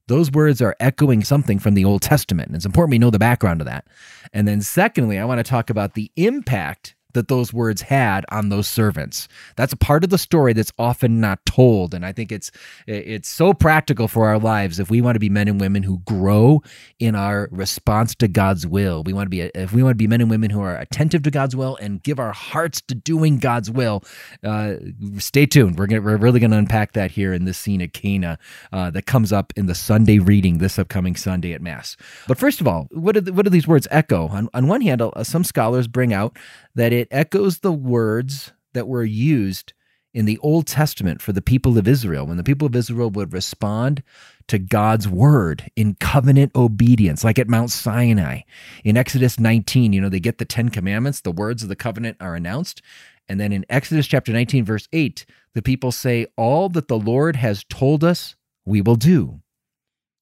Those 0.09 0.33
words 0.33 0.61
are 0.61 0.75
echoing 0.81 1.23
something 1.23 1.59
from 1.59 1.75
the 1.75 1.85
Old 1.85 2.03
Testament. 2.03 2.49
And 2.49 2.57
it's 2.57 2.67
important 2.67 2.91
we 2.91 2.99
know 2.99 3.11
the 3.11 3.19
background 3.19 3.61
of 3.61 3.67
that. 3.67 3.87
And 4.33 4.49
then, 4.49 4.61
secondly, 4.61 5.19
I 5.19 5.25
want 5.25 5.39
to 5.39 5.45
talk 5.45 5.71
about 5.71 5.95
the 5.95 6.11
impact 6.17 6.95
that 7.19 7.29
those 7.29 7.53
words 7.53 7.83
had 7.83 8.25
on 8.31 8.49
those 8.49 8.69
servants. 8.69 9.29
That's 9.57 9.73
a 9.73 9.77
part 9.77 10.05
of 10.05 10.11
the 10.11 10.19
story 10.19 10.53
that's 10.53 10.73
often 10.79 11.21
not 11.21 11.45
told 11.45 11.93
and 11.95 12.07
I 12.07 12.13
think 12.13 12.33
it's 12.33 12.51
it's 12.87 13.29
so 13.29 13.53
practical 13.53 14.09
for 14.09 14.29
our 14.29 14.39
lives 14.39 14.79
if 14.79 14.91
we 14.91 15.01
want 15.01 15.17
to 15.17 15.21
be 15.21 15.29
men 15.29 15.49
and 15.49 15.61
women 15.61 15.83
who 15.83 15.99
grow 16.01 16.63
in 16.99 17.15
our 17.15 17.49
response 17.51 18.15
to 18.17 18.29
God's 18.29 18.67
will. 18.67 19.03
We 19.03 19.13
want 19.13 19.27
to 19.27 19.31
be 19.31 19.41
if 19.41 19.73
we 19.73 19.83
want 19.83 19.95
to 19.95 19.99
be 19.99 20.07
men 20.07 20.21
and 20.21 20.31
women 20.31 20.51
who 20.51 20.61
are 20.61 20.77
attentive 20.79 21.23
to 21.25 21.31
God's 21.31 21.57
will 21.57 21.77
and 21.81 22.03
give 22.03 22.19
our 22.19 22.33
hearts 22.33 22.81
to 22.83 22.95
doing 22.95 23.39
God's 23.39 23.71
will. 23.71 24.05
Uh, 24.43 24.75
stay 25.19 25.47
tuned. 25.47 25.79
We're 25.79 25.87
gonna, 25.87 26.03
we're 26.03 26.17
really 26.17 26.41
going 26.41 26.53
to 26.53 26.57
unpack 26.57 26.93
that 26.93 27.11
here 27.11 27.33
in 27.33 27.45
this 27.45 27.59
scene 27.59 27.83
at 27.83 27.93
Cana 27.93 28.39
uh, 28.73 28.91
that 28.91 29.07
comes 29.07 29.33
up 29.33 29.53
in 29.57 29.67
the 29.67 29.75
Sunday 29.75 30.19
reading 30.19 30.59
this 30.59 30.79
upcoming 30.79 31.17
Sunday 31.17 31.53
at 31.53 31.61
Mass. 31.61 31.97
But 32.27 32.39
first 32.39 32.61
of 32.61 32.69
all, 32.69 32.89
what 32.91 33.13
do, 33.23 33.33
what 33.33 33.45
do 33.45 33.51
these 33.51 33.67
words 33.67 33.89
echo? 33.91 34.29
On, 34.29 34.49
on 34.55 34.69
one 34.69 34.81
hand, 34.81 35.03
uh, 35.03 35.25
some 35.25 35.45
scholars 35.45 35.89
bring 35.89 36.13
out 36.13 36.37
that 36.79 36.93
it 36.93 37.09
echoes 37.11 37.59
the 37.59 37.73
words 37.73 38.53
that 38.73 38.87
were 38.87 39.03
used 39.05 39.73
in 40.15 40.27
the 40.27 40.39
Old 40.39 40.69
Testament 40.69 41.21
for 41.21 41.33
the 41.33 41.43
people 41.43 41.77
of 41.77 41.89
Israel 41.89 42.25
when 42.25 42.37
the 42.37 42.45
people 42.45 42.67
of 42.67 42.77
Israel 42.77 43.11
would 43.11 43.33
respond 43.33 44.01
to 44.47 44.61
God's 44.61 45.09
word 45.09 45.73
in 45.75 45.97
covenant 45.97 46.53
obedience, 46.55 47.25
like 47.25 47.37
at 47.37 47.49
Mount 47.49 47.73
Sinai. 47.73 48.43
In 48.85 48.97
Exodus 48.97 49.41
19, 49.41 49.93
you 49.93 50.01
know, 50.01 50.09
they 50.09 50.21
get 50.21 50.39
the 50.39 50.45
10 50.45 50.69
commandments, 50.69 51.21
the 51.21 51.33
words 51.33 51.65
of 51.65 51.69
the 51.69 51.75
covenant 51.75 52.17
are 52.21 52.37
announced. 52.37 52.81
And 53.29 53.41
then 53.41 53.53
in 53.53 53.67
Exodus 53.69 54.07
chapter 54.07 54.33
19, 54.33 54.65
verse 54.65 54.87
8, 54.93 55.27
the 55.55 55.63
people 55.63 55.91
say, 55.91 56.27
All 56.37 56.69
that 56.69 56.87
the 56.87 56.99
Lord 56.99 57.35
has 57.35 57.65
told 57.65 58.05
us, 58.05 58.37
we 58.65 58.81
will 58.81 58.95
do. 58.95 59.41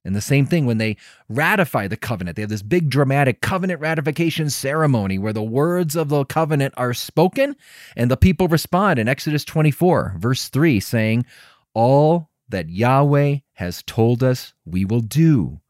And 0.07 0.15
the 0.15 0.21
same 0.21 0.47
thing 0.47 0.67
when 0.67 0.79
they 0.79 0.97
ratify 1.29 1.89
the 1.89 1.97
covenant. 1.97 2.37
They 2.37 2.43
have 2.43 2.49
this 2.51 2.63
big 2.63 2.89
dramatic 2.89 3.41
covenant 3.41 3.81
ratification 3.81 4.49
ceremony 4.51 5.19
where 5.19 5.33
the 5.33 5.43
words 5.43 5.97
of 5.97 6.09
the 6.09 6.25
covenant 6.25 6.75
are 6.77 6.95
spoken 6.95 7.57
and 7.97 8.11
the 8.11 8.17
people 8.17 8.47
respond 8.47 8.99
in 9.01 9.09
Exodus 9.09 9.45
24, 9.45 10.15
verse 10.17 10.49
3, 10.49 10.79
saying, 10.79 11.27
All 11.75 12.31
that 12.49 12.69
Yahweh 12.71 13.39
has 13.55 13.83
told 13.83 14.23
us, 14.23 14.55
we 14.65 14.85
will 14.85 15.01
do. 15.01 15.61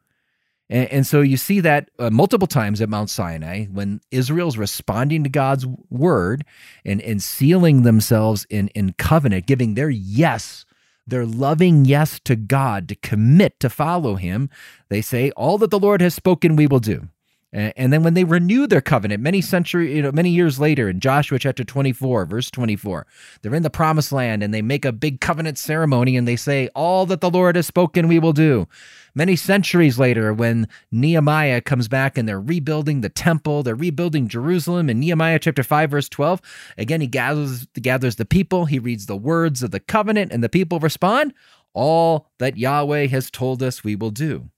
And, 0.69 0.91
and 0.91 1.07
so 1.07 1.23
you 1.23 1.39
see 1.39 1.61
that 1.61 1.91
uh, 1.99 2.11
multiple 2.11 2.49
times 2.49 2.83
at 2.83 2.91
Mount 2.91 3.09
Sinai 3.09 3.67
when 3.67 4.01
Israel's 4.11 4.59
responding 4.59 5.25
to 5.25 5.31
God's 5.31 5.67
word 5.89 6.45
and, 6.85 7.01
and 7.01 7.23
sealing 7.23 7.83
themselves 7.83 8.47
in, 8.51 8.69
in 8.69 8.93
covenant, 8.99 9.47
giving 9.47 9.75
their 9.75 9.91
yes 9.91 10.66
their 11.07 11.27
loving 11.27 11.85
yes 11.85 12.21
to 12.25 12.37
God, 12.37 12.89
to 12.89 12.95
commit 12.97 13.59
to 13.61 13.71
follow 13.71 14.17
Him, 14.17 14.51
they 14.89 15.01
say, 15.01 15.31
All 15.33 15.59
that 15.59 15.71
the 15.71 15.79
Lord 15.79 16.01
has 16.01 16.15
spoken, 16.15 16.57
we 16.57 16.67
will 16.67 16.81
do. 16.81 17.09
And 17.57 17.91
then 17.91 18.03
when 18.03 18.13
they 18.13 18.25
renew 18.25 18.67
their 18.67 18.83
covenant 18.83 19.23
many 19.23 19.41
century, 19.41 19.97
you 19.97 20.03
know, 20.03 20.13
many 20.13 20.29
years 20.29 20.61
later 20.61 20.91
in 20.91 21.01
Joshua 21.01 21.39
chapter 21.39 21.65
24, 21.65 22.27
verse 22.27 22.51
24, 22.51 23.07
they're 23.41 23.55
in 23.55 23.63
the 23.63 23.71
promised 23.71 24.13
land 24.13 24.43
and 24.43 24.53
they 24.53 24.61
make 24.61 24.85
a 24.85 24.93
big 24.93 25.23
covenant 25.23 25.57
ceremony 25.57 26.19
and 26.19 26.29
they 26.29 26.37
say, 26.37 26.69
All 26.75 27.07
that 27.07 27.23
the 27.23 27.31
Lord 27.31 27.57
has 27.57 27.67
spoken, 27.67 28.09
we 28.09 28.19
will 28.19 28.35
do. 28.35 28.69
Many 29.15 29.37
centuries 29.37 29.99
later, 29.99 30.35
when 30.35 30.69
Nehemiah 30.93 31.63
comes 31.63 31.89
back 31.89 32.19
and 32.19 32.29
they're 32.29 32.39
rebuilding 32.39 33.01
the 33.01 33.09
temple, 33.09 33.63
they're 33.63 33.75
rebuilding 33.75 34.29
Jerusalem 34.29 34.91
in 34.91 35.01
Nehemiah 35.01 35.39
chapter 35.39 35.63
5, 35.63 35.91
verse 35.91 36.11
12, 36.11 36.43
again, 36.77 37.01
he 37.01 37.07
gathers, 37.07 37.67
gathers 37.81 38.17
the 38.17 38.27
people, 38.27 38.67
he 38.67 38.79
reads 38.79 39.07
the 39.07 39.17
words 39.17 39.63
of 39.63 39.71
the 39.71 39.81
covenant, 39.81 40.31
and 40.31 40.45
the 40.45 40.51
people 40.51 40.79
respond, 40.79 41.33
All 41.73 42.29
that 42.39 42.59
Yahweh 42.59 43.07
has 43.07 43.31
told 43.31 43.63
us, 43.63 43.83
we 43.83 43.97
will 43.97 44.11
do. 44.11 44.51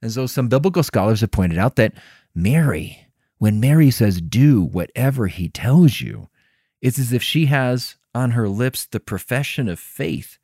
And 0.00 0.12
so 0.12 0.26
some 0.26 0.48
biblical 0.48 0.82
scholars 0.82 1.20
have 1.20 1.30
pointed 1.30 1.58
out 1.58 1.76
that 1.76 1.94
Mary, 2.34 3.06
when 3.38 3.60
Mary 3.60 3.90
says, 3.90 4.20
do 4.20 4.62
whatever 4.62 5.26
he 5.26 5.48
tells 5.48 6.00
you, 6.00 6.28
it's 6.80 6.98
as 6.98 7.12
if 7.12 7.22
she 7.22 7.46
has 7.46 7.96
on 8.14 8.32
her 8.32 8.48
lips 8.48 8.86
the 8.86 9.00
profession 9.00 9.68
of 9.68 9.78
faith 9.78 10.38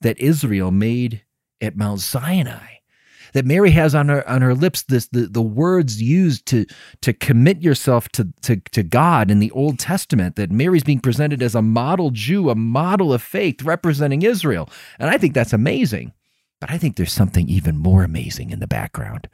that 0.00 0.18
Israel 0.18 0.70
made 0.70 1.22
at 1.60 1.76
Mount 1.76 2.00
Sinai. 2.00 2.74
That 3.34 3.44
Mary 3.44 3.72
has 3.72 3.94
on 3.94 4.08
her 4.08 4.26
on 4.26 4.40
her 4.40 4.54
lips 4.54 4.84
this 4.84 5.08
the, 5.08 5.26
the 5.26 5.42
words 5.42 6.00
used 6.00 6.46
to 6.46 6.64
to 7.02 7.12
commit 7.12 7.60
yourself 7.60 8.08
to, 8.10 8.32
to, 8.40 8.56
to 8.72 8.82
God 8.82 9.30
in 9.30 9.38
the 9.38 9.50
Old 9.50 9.78
Testament, 9.78 10.36
that 10.36 10.50
Mary's 10.50 10.82
being 10.82 11.00
presented 11.00 11.42
as 11.42 11.54
a 11.54 11.60
model 11.60 12.10
Jew, 12.10 12.48
a 12.48 12.54
model 12.54 13.12
of 13.12 13.22
faith 13.22 13.62
representing 13.62 14.22
Israel. 14.22 14.70
And 14.98 15.10
I 15.10 15.18
think 15.18 15.34
that's 15.34 15.52
amazing. 15.52 16.12
But 16.60 16.70
I 16.70 16.78
think 16.78 16.96
there's 16.96 17.12
something 17.12 17.48
even 17.48 17.76
more 17.76 18.02
amazing 18.02 18.50
in 18.50 18.60
the 18.60 18.66
background. 18.66 19.28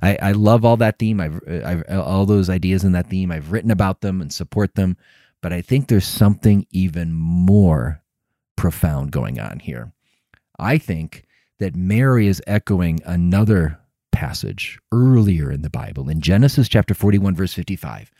I, 0.00 0.16
I 0.22 0.32
love 0.32 0.64
all 0.64 0.76
that 0.76 0.98
theme. 0.98 1.20
I've, 1.20 1.40
I've 1.48 1.84
all 1.90 2.24
those 2.24 2.48
ideas 2.48 2.84
in 2.84 2.92
that 2.92 3.10
theme. 3.10 3.32
I've 3.32 3.50
written 3.50 3.70
about 3.70 4.00
them 4.00 4.20
and 4.20 4.32
support 4.32 4.74
them, 4.76 4.96
but 5.42 5.52
I 5.52 5.60
think 5.60 5.88
there's 5.88 6.06
something 6.06 6.66
even 6.70 7.12
more 7.12 8.02
profound 8.56 9.10
going 9.10 9.40
on 9.40 9.58
here. 9.60 9.92
I 10.58 10.78
think 10.78 11.24
that 11.58 11.74
Mary 11.74 12.26
is 12.28 12.42
echoing 12.46 13.00
another 13.04 13.78
passage 14.12 14.78
earlier 14.92 15.50
in 15.50 15.62
the 15.62 15.70
Bible 15.70 16.08
in 16.08 16.20
Genesis 16.20 16.68
chapter 16.68 16.94
41 16.94 17.34
verse 17.34 17.54
55. 17.54 18.10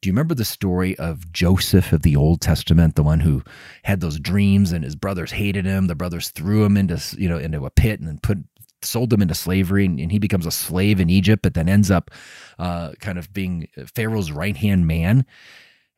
Do 0.00 0.08
you 0.08 0.12
remember 0.14 0.34
the 0.34 0.46
story 0.46 0.98
of 0.98 1.30
Joseph 1.30 1.92
of 1.92 2.02
the 2.02 2.16
Old 2.16 2.40
Testament, 2.40 2.94
the 2.94 3.02
one 3.02 3.20
who 3.20 3.42
had 3.82 4.00
those 4.00 4.18
dreams 4.18 4.72
and 4.72 4.82
his 4.82 4.96
brothers 4.96 5.32
hated 5.32 5.66
him? 5.66 5.88
The 5.88 5.94
brothers 5.94 6.30
threw 6.30 6.64
him 6.64 6.78
into, 6.78 6.98
you 7.18 7.28
know, 7.28 7.36
into 7.36 7.66
a 7.66 7.70
pit 7.70 8.00
and 8.00 8.08
then 8.08 8.18
put 8.18 8.38
sold 8.82 9.12
him 9.12 9.20
into 9.20 9.34
slavery 9.34 9.84
and, 9.84 10.00
and 10.00 10.10
he 10.10 10.18
becomes 10.18 10.46
a 10.46 10.50
slave 10.50 11.00
in 11.00 11.10
Egypt, 11.10 11.42
but 11.42 11.52
then 11.52 11.68
ends 11.68 11.90
up 11.90 12.10
uh, 12.58 12.92
kind 13.00 13.18
of 13.18 13.30
being 13.32 13.68
Pharaoh's 13.94 14.32
right 14.32 14.56
hand 14.56 14.86
man 14.86 15.26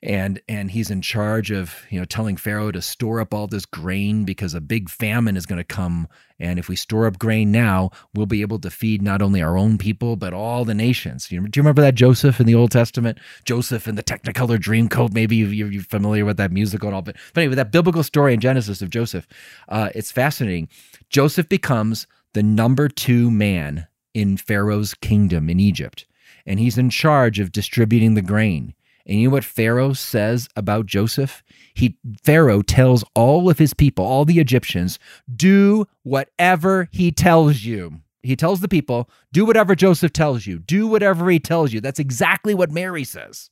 and 0.03 0.41
and 0.49 0.73
he's 0.73 0.91
in 0.91 1.01
charge 1.01 1.51
of 1.51 1.85
you 1.89 1.99
know 1.99 2.05
telling 2.05 2.37
pharaoh 2.37 2.73
to 2.73 2.83
store 2.83 3.21
up 3.21 3.33
all 3.33 3.47
this 3.47 3.65
grain 3.65 4.25
because 4.25 4.53
a 4.53 4.61
big 4.61 4.89
famine 4.89 5.37
is 5.37 5.47
going 5.47 5.59
to 5.59 5.65
come. 5.65 6.09
And 6.41 6.59
if 6.59 6.69
we 6.69 6.75
store 6.75 7.07
up 7.07 7.19
grain 7.19 7.53
now 7.53 7.91
we'll 8.13 8.27
be 8.27 8.41
able 8.41 8.59
to 8.61 8.71
feed 8.71 9.01
not 9.01 9.23
only 9.23 9.41
our 9.41 9.57
own 9.57 9.79
people 9.79 10.17
but 10.17 10.35
all 10.35 10.65
the 10.65 10.75
nations. 10.75 11.31
You, 11.31 11.47
do 11.47 11.59
you 11.59 11.63
remember 11.63 11.83
that 11.83 11.95
joseph 11.95 12.41
in 12.41 12.47
the 12.47 12.55
old 12.55 12.73
testament? 12.73 13.19
Joseph 13.45 13.87
in 13.87 13.95
the 13.95 14.03
technicolor 14.03 14.59
dreamcoat 14.59 15.13
maybe 15.13 15.37
you're, 15.37 15.71
you're 15.71 15.83
familiar 15.83 16.25
with 16.25 16.37
that 16.39 16.51
musical 16.51 16.89
and 16.89 16.97
all 16.97 17.03
but, 17.03 17.17
but 17.33 17.43
anyway 17.43 17.55
that 17.57 17.71
biblical 17.71 18.03
story 18.03 18.35
in 18.35 18.41
genesis 18.41 18.83
of 18.83 18.91
joseph 18.91 19.29
uh, 19.69 19.91
it's 19.95 20.11
fascinating. 20.11 20.69
Joseph 21.11 21.49
becomes 21.49 22.07
the 22.33 22.43
number 22.43 22.89
two 22.89 23.31
man 23.31 23.87
in 24.15 24.37
pharaoh's 24.37 24.95
kingdom 24.95 25.49
in 25.49 25.61
egypt 25.61 26.07
and 26.45 26.59
he's 26.59 26.77
in 26.77 26.91
charge 26.91 27.39
of 27.39 27.53
distributing 27.53 28.15
the 28.15 28.23
grain 28.23 28.75
and 29.07 29.21
you 29.21 29.29
know 29.29 29.33
what 29.33 29.45
Pharaoh 29.45 29.93
says 29.93 30.49
about 30.57 30.87
Joseph? 30.87 31.43
He 31.75 31.99
Pharaoh 32.23 32.63
tells 32.63 33.05
all 33.15 33.51
of 33.51 33.59
his 33.59 33.75
people, 33.75 34.05
all 34.05 34.25
the 34.25 34.41
Egyptians, 34.41 34.99
do 35.35 35.87
whatever 36.03 36.89
he 36.93 37.11
tells 37.11 37.63
you. 37.63 38.01
He 38.23 38.37
tells 38.37 38.61
the 38.61 38.69
people, 38.69 39.11
do 39.33 39.45
whatever 39.45 39.75
Joseph 39.75 40.13
tells 40.13 40.47
you. 40.47 40.61
Do 40.61 40.87
whatever 40.87 41.29
he 41.29 41.41
tells 41.41 41.73
you. 41.73 41.81
That's 41.81 41.99
exactly 41.99 42.55
what 42.55 42.71
Mary 42.71 43.03
says. 43.05 43.51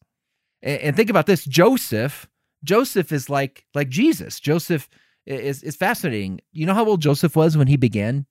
And, 0.62 0.94
think 0.94 1.10
about 1.10 1.26
this, 1.26 1.44
Joseph, 1.44 2.28
Joseph 2.62 3.12
is 3.12 3.30
like 3.30 3.64
like 3.74 3.88
Jesus. 3.88 4.38
Joseph 4.38 4.88
is 5.26 5.62
is 5.62 5.76
fascinating. 5.76 6.40
You 6.52 6.66
know 6.66 6.74
how 6.74 6.84
old 6.84 7.02
Joseph 7.02 7.34
was 7.34 7.56
when 7.56 7.66
he 7.66 7.76
began 7.76 8.26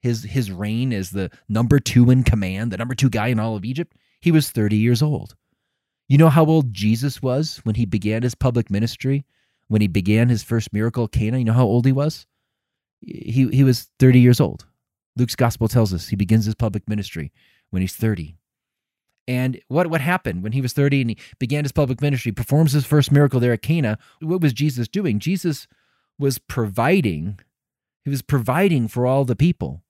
his 0.00 0.22
his 0.22 0.50
reign 0.50 0.92
as 0.92 1.10
the 1.10 1.30
number 1.48 1.78
2 1.80 2.10
in 2.10 2.22
command, 2.22 2.70
the 2.70 2.76
number 2.76 2.94
2 2.94 3.10
guy 3.10 3.28
in 3.28 3.40
all 3.40 3.56
of 3.56 3.64
Egypt? 3.64 3.94
He 4.20 4.30
was 4.30 4.50
30 4.50 4.76
years 4.76 5.02
old. 5.02 5.34
You 6.08 6.18
know 6.18 6.28
how 6.28 6.44
old 6.44 6.72
Jesus 6.72 7.22
was 7.22 7.60
when 7.64 7.76
he 7.76 7.86
began 7.86 8.22
his 8.22 8.34
public 8.34 8.70
ministry? 8.70 9.24
When 9.68 9.80
he 9.80 9.88
began 9.88 10.28
his 10.28 10.42
first 10.42 10.72
miracle, 10.72 11.08
Cana, 11.08 11.38
you 11.38 11.44
know 11.44 11.52
how 11.52 11.64
old 11.64 11.86
he 11.86 11.92
was? 11.92 12.26
He, 13.00 13.48
he 13.48 13.64
was 13.64 13.90
30 13.98 14.20
years 14.20 14.40
old. 14.40 14.66
Luke's 15.16 15.36
gospel 15.36 15.68
tells 15.68 15.92
us 15.92 16.08
he 16.08 16.16
begins 16.16 16.44
his 16.44 16.54
public 16.54 16.88
ministry 16.88 17.32
when 17.70 17.82
he's 17.82 17.96
30. 17.96 18.36
And 19.28 19.60
what, 19.68 19.86
what 19.86 20.00
happened 20.00 20.42
when 20.42 20.52
he 20.52 20.60
was 20.60 20.72
30 20.72 21.00
and 21.00 21.10
he 21.10 21.18
began 21.38 21.64
his 21.64 21.72
public 21.72 22.02
ministry, 22.02 22.32
performs 22.32 22.72
his 22.72 22.84
first 22.84 23.12
miracle 23.12 23.40
there 23.40 23.52
at 23.52 23.62
Cana? 23.62 23.98
What 24.20 24.40
was 24.40 24.52
Jesus 24.52 24.88
doing? 24.88 25.18
Jesus 25.18 25.68
was 26.18 26.38
providing, 26.38 27.38
he 28.04 28.10
was 28.10 28.22
providing 28.22 28.88
for 28.88 29.06
all 29.06 29.24
the 29.24 29.36
people 29.36 29.82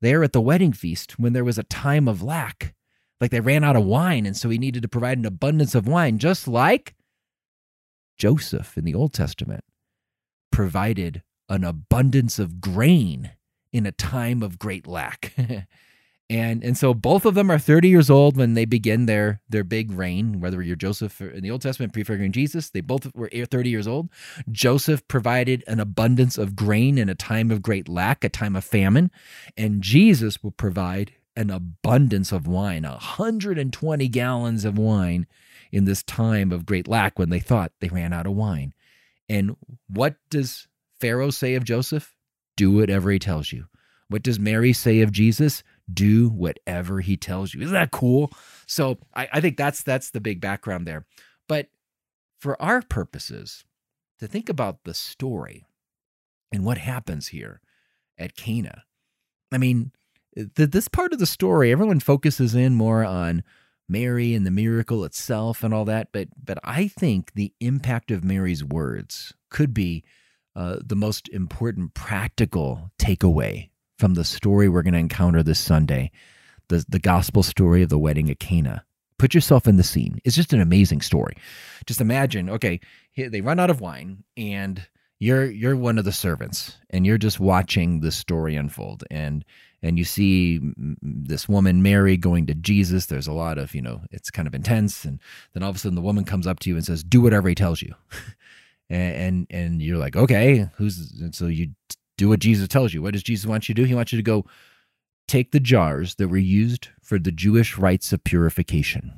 there 0.00 0.24
at 0.24 0.32
the 0.32 0.40
wedding 0.40 0.72
feast 0.72 1.18
when 1.18 1.32
there 1.32 1.44
was 1.44 1.58
a 1.58 1.62
time 1.62 2.08
of 2.08 2.22
lack. 2.22 2.74
Like 3.20 3.30
they 3.30 3.40
ran 3.40 3.64
out 3.64 3.76
of 3.76 3.84
wine, 3.84 4.26
and 4.26 4.36
so 4.36 4.48
he 4.48 4.58
needed 4.58 4.82
to 4.82 4.88
provide 4.88 5.18
an 5.18 5.26
abundance 5.26 5.74
of 5.74 5.86
wine, 5.86 6.18
just 6.18 6.48
like 6.48 6.94
Joseph 8.18 8.76
in 8.78 8.84
the 8.84 8.94
Old 8.94 9.12
Testament 9.12 9.64
provided 10.52 11.22
an 11.48 11.64
abundance 11.64 12.38
of 12.38 12.60
grain 12.60 13.32
in 13.72 13.86
a 13.86 13.92
time 13.92 14.42
of 14.42 14.58
great 14.58 14.86
lack. 14.86 15.34
and 16.30 16.62
and 16.62 16.78
so 16.78 16.94
both 16.94 17.24
of 17.24 17.34
them 17.34 17.50
are 17.50 17.58
30 17.58 17.88
years 17.88 18.10
old 18.10 18.36
when 18.36 18.54
they 18.54 18.64
begin 18.64 19.06
their 19.06 19.40
their 19.48 19.64
big 19.64 19.90
reign. 19.92 20.40
Whether 20.40 20.62
you're 20.62 20.76
joseph 20.76 21.20
in 21.20 21.42
the 21.42 21.50
old 21.50 21.62
testament 21.62 21.92
prefiguring 21.92 22.32
jesus 22.32 22.70
they 22.70 22.80
both 22.80 23.14
were 23.14 23.28
30 23.28 23.70
years 23.70 23.88
old. 23.88 24.10
Joseph 24.50 25.06
provided 25.08 25.64
an 25.66 25.80
abundance 25.80 26.38
of 26.38 26.56
grain 26.56 26.98
in 26.98 27.08
a 27.08 27.14
time 27.14 27.50
of 27.50 27.62
great 27.62 27.88
lack 27.88 28.24
a 28.24 28.28
time 28.28 28.56
of 28.56 28.64
famine. 28.64 29.10
And 29.56 29.82
jesus 29.82 30.42
will 30.42 30.52
provide 30.52 31.12
an 31.40 31.50
abundance 31.50 32.32
of 32.32 32.46
wine 32.46 32.82
120 32.82 34.08
gallons 34.08 34.64
of 34.64 34.78
wine 34.78 35.26
in 35.72 35.84
this 35.84 36.02
time 36.02 36.52
of 36.52 36.66
great 36.66 36.88
lack 36.88 37.18
when 37.18 37.30
they 37.30 37.40
thought 37.40 37.72
they 37.80 37.88
ran 37.88 38.12
out 38.12 38.26
of 38.26 38.32
wine 38.32 38.72
and 39.28 39.56
what 39.88 40.16
does 40.28 40.68
pharaoh 41.00 41.30
say 41.30 41.54
of 41.54 41.64
joseph 41.64 42.14
do 42.56 42.72
whatever 42.72 43.10
he 43.10 43.18
tells 43.18 43.52
you 43.52 43.66
what 44.08 44.22
does 44.22 44.38
mary 44.38 44.72
say 44.72 45.00
of 45.00 45.12
jesus 45.12 45.62
do 45.92 46.28
whatever 46.28 47.00
he 47.00 47.16
tells 47.16 47.54
you. 47.54 47.62
Isn't 47.62 47.74
that 47.74 47.90
cool? 47.90 48.30
So 48.66 48.98
I, 49.14 49.28
I 49.32 49.40
think 49.40 49.56
that's 49.56 49.82
that's 49.82 50.10
the 50.10 50.20
big 50.20 50.40
background 50.40 50.86
there. 50.86 51.06
But 51.48 51.68
for 52.38 52.60
our 52.60 52.82
purposes, 52.82 53.64
to 54.18 54.26
think 54.26 54.48
about 54.48 54.84
the 54.84 54.94
story 54.94 55.64
and 56.52 56.64
what 56.64 56.78
happens 56.78 57.28
here 57.28 57.60
at 58.18 58.36
Cana. 58.36 58.84
I 59.52 59.58
mean, 59.58 59.92
the, 60.54 60.66
this 60.66 60.88
part 60.88 61.12
of 61.12 61.18
the 61.18 61.26
story, 61.26 61.72
everyone 61.72 62.00
focuses 62.00 62.54
in 62.54 62.74
more 62.74 63.04
on 63.04 63.42
Mary 63.88 64.34
and 64.34 64.46
the 64.46 64.50
miracle 64.50 65.04
itself 65.04 65.64
and 65.64 65.74
all 65.74 65.84
that, 65.84 66.08
but 66.12 66.28
but 66.42 66.58
I 66.62 66.86
think 66.88 67.32
the 67.34 67.52
impact 67.60 68.10
of 68.10 68.22
Mary's 68.22 68.62
words 68.62 69.34
could 69.50 69.74
be 69.74 70.04
uh, 70.54 70.76
the 70.84 70.96
most 70.96 71.28
important 71.30 71.94
practical 71.94 72.92
takeaway 72.98 73.70
from 73.98 74.14
the 74.14 74.24
story 74.24 74.68
we're 74.68 74.82
going 74.82 74.94
to 74.94 75.00
encounter 75.00 75.42
this 75.42 75.58
Sunday, 75.58 76.10
the, 76.68 76.84
the 76.88 76.98
gospel 76.98 77.42
story 77.42 77.82
of 77.82 77.88
the 77.88 77.98
wedding 77.98 78.30
at 78.30 78.38
Cana. 78.38 78.84
Put 79.18 79.34
yourself 79.34 79.66
in 79.66 79.76
the 79.76 79.82
scene. 79.82 80.18
It's 80.24 80.36
just 80.36 80.52
an 80.52 80.60
amazing 80.60 81.02
story. 81.02 81.36
Just 81.84 82.00
imagine, 82.00 82.48
okay, 82.48 82.80
they 83.16 83.42
run 83.42 83.60
out 83.60 83.70
of 83.70 83.80
wine 83.80 84.24
and 84.36 84.86
you're 85.18 85.50
you're 85.50 85.76
one 85.76 85.98
of 85.98 86.06
the 86.06 86.12
servants 86.12 86.78
and 86.88 87.04
you're 87.04 87.18
just 87.18 87.38
watching 87.38 88.00
the 88.00 88.10
story 88.10 88.56
unfold 88.56 89.04
and 89.10 89.44
and 89.82 89.98
you 89.98 90.04
see 90.04 90.60
this 91.02 91.48
woman 91.48 91.82
Mary 91.82 92.16
going 92.16 92.46
to 92.46 92.54
Jesus. 92.54 93.06
There's 93.06 93.26
a 93.26 93.32
lot 93.32 93.58
of, 93.58 93.74
you 93.74 93.82
know, 93.82 94.02
it's 94.10 94.30
kind 94.30 94.46
of 94.46 94.54
intense 94.54 95.04
and 95.04 95.20
then 95.52 95.62
all 95.62 95.70
of 95.70 95.76
a 95.76 95.78
sudden 95.78 95.96
the 95.96 96.02
woman 96.02 96.24
comes 96.24 96.46
up 96.46 96.60
to 96.60 96.70
you 96.70 96.76
and 96.76 96.84
says, 96.84 97.02
"Do 97.02 97.20
whatever 97.20 97.48
he 97.48 97.54
tells 97.54 97.82
you." 97.82 97.94
and, 98.90 99.14
and 99.14 99.46
and 99.50 99.82
you're 99.82 99.98
like, 99.98 100.16
"Okay, 100.16 100.68
who's 100.76 101.20
and 101.20 101.34
so 101.34 101.46
you 101.46 101.70
do 102.20 102.28
what 102.28 102.40
Jesus 102.40 102.68
tells 102.68 102.92
you. 102.92 103.00
What 103.00 103.14
does 103.14 103.22
Jesus 103.22 103.46
want 103.46 103.66
you 103.66 103.74
to 103.74 103.80
do? 103.80 103.88
He 103.88 103.94
wants 103.94 104.12
you 104.12 104.18
to 104.18 104.22
go 104.22 104.44
take 105.26 105.52
the 105.52 105.60
jars 105.60 106.16
that 106.16 106.28
were 106.28 106.36
used 106.36 106.88
for 107.00 107.18
the 107.18 107.32
Jewish 107.32 107.78
rites 107.78 108.12
of 108.12 108.22
purification. 108.24 109.14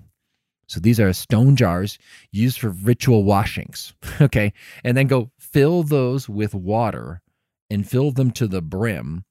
So 0.69 0.78
these 0.78 1.00
are 1.00 1.12
stone 1.12 1.57
jars 1.57 1.99
used 2.31 2.61
for 2.61 2.71
ritual 2.71 3.25
washings. 3.25 3.92
Okay. 4.21 4.52
And 4.85 4.97
then 4.97 5.09
go 5.09 5.33
fill 5.37 5.83
those 5.83 6.28
with 6.28 6.54
water 6.54 7.23
and 7.69 7.88
fill 7.88 8.12
them 8.12 8.31
to 8.33 8.47
the 8.47 8.62
brim 8.62 9.25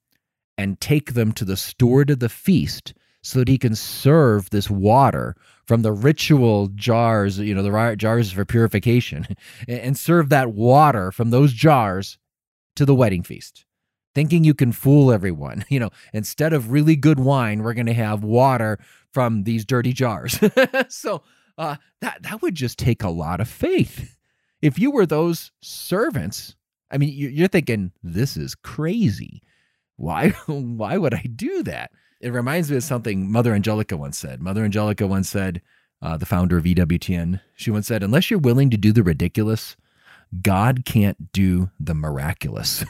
and 0.57 0.79
take 0.79 1.13
them 1.13 1.31
to 1.33 1.45
the 1.45 1.57
steward 1.57 2.09
of 2.09 2.19
the 2.19 2.29
feast 2.29 2.93
so 3.23 3.39
that 3.39 3.47
he 3.47 3.57
can 3.57 3.75
serve 3.75 4.49
this 4.49 4.69
water 4.69 5.35
from 5.65 5.83
the 5.83 5.91
ritual 5.91 6.67
jars, 6.75 7.39
you 7.39 7.53
know, 7.53 7.63
the 7.63 7.95
jars 7.95 8.31
for 8.31 8.45
purification, 8.45 9.27
and 9.67 9.97
serve 9.97 10.29
that 10.29 10.53
water 10.53 11.11
from 11.11 11.29
those 11.29 11.53
jars 11.53 12.17
to 12.75 12.85
the 12.85 12.95
wedding 12.95 13.23
feast, 13.23 13.65
thinking 14.15 14.43
you 14.43 14.53
can 14.53 14.71
fool 14.71 15.11
everyone. 15.11 15.65
You 15.69 15.79
know, 15.79 15.89
instead 16.13 16.53
of 16.53 16.71
really 16.71 16.95
good 16.95 17.19
wine, 17.19 17.63
we're 17.63 17.73
going 17.73 17.85
to 17.85 17.93
have 17.93 18.23
water 18.23 18.79
from 19.11 19.43
these 19.43 19.65
dirty 19.65 19.93
jars. 19.93 20.39
so 20.89 21.21
uh, 21.57 21.75
that 22.01 22.23
that 22.23 22.41
would 22.41 22.55
just 22.55 22.77
take 22.77 23.03
a 23.03 23.09
lot 23.09 23.39
of 23.39 23.47
faith. 23.47 24.17
If 24.61 24.77
you 24.79 24.91
were 24.91 25.05
those 25.05 25.51
servants, 25.61 26.55
I 26.91 26.97
mean, 26.97 27.13
you're 27.13 27.47
thinking 27.47 27.91
this 28.03 28.35
is 28.35 28.55
crazy. 28.55 29.41
Why? 30.01 30.29
Why 30.47 30.97
would 30.97 31.13
I 31.13 31.21
do 31.23 31.61
that? 31.63 31.91
It 32.19 32.33
reminds 32.33 32.71
me 32.71 32.77
of 32.77 32.83
something 32.83 33.31
Mother 33.31 33.53
Angelica 33.53 33.95
once 33.95 34.17
said. 34.17 34.41
Mother 34.41 34.63
Angelica 34.63 35.05
once 35.05 35.29
said, 35.29 35.61
uh, 36.01 36.17
the 36.17 36.25
founder 36.25 36.57
of 36.57 36.63
EWTN, 36.63 37.39
she 37.55 37.69
once 37.69 37.85
said, 37.85 38.01
unless 38.01 38.31
you're 38.31 38.39
willing 38.39 38.71
to 38.71 38.77
do 38.77 38.91
the 38.91 39.03
ridiculous, 39.03 39.77
God 40.41 40.85
can't 40.85 41.31
do 41.31 41.69
the 41.79 41.93
miraculous. 41.93 42.83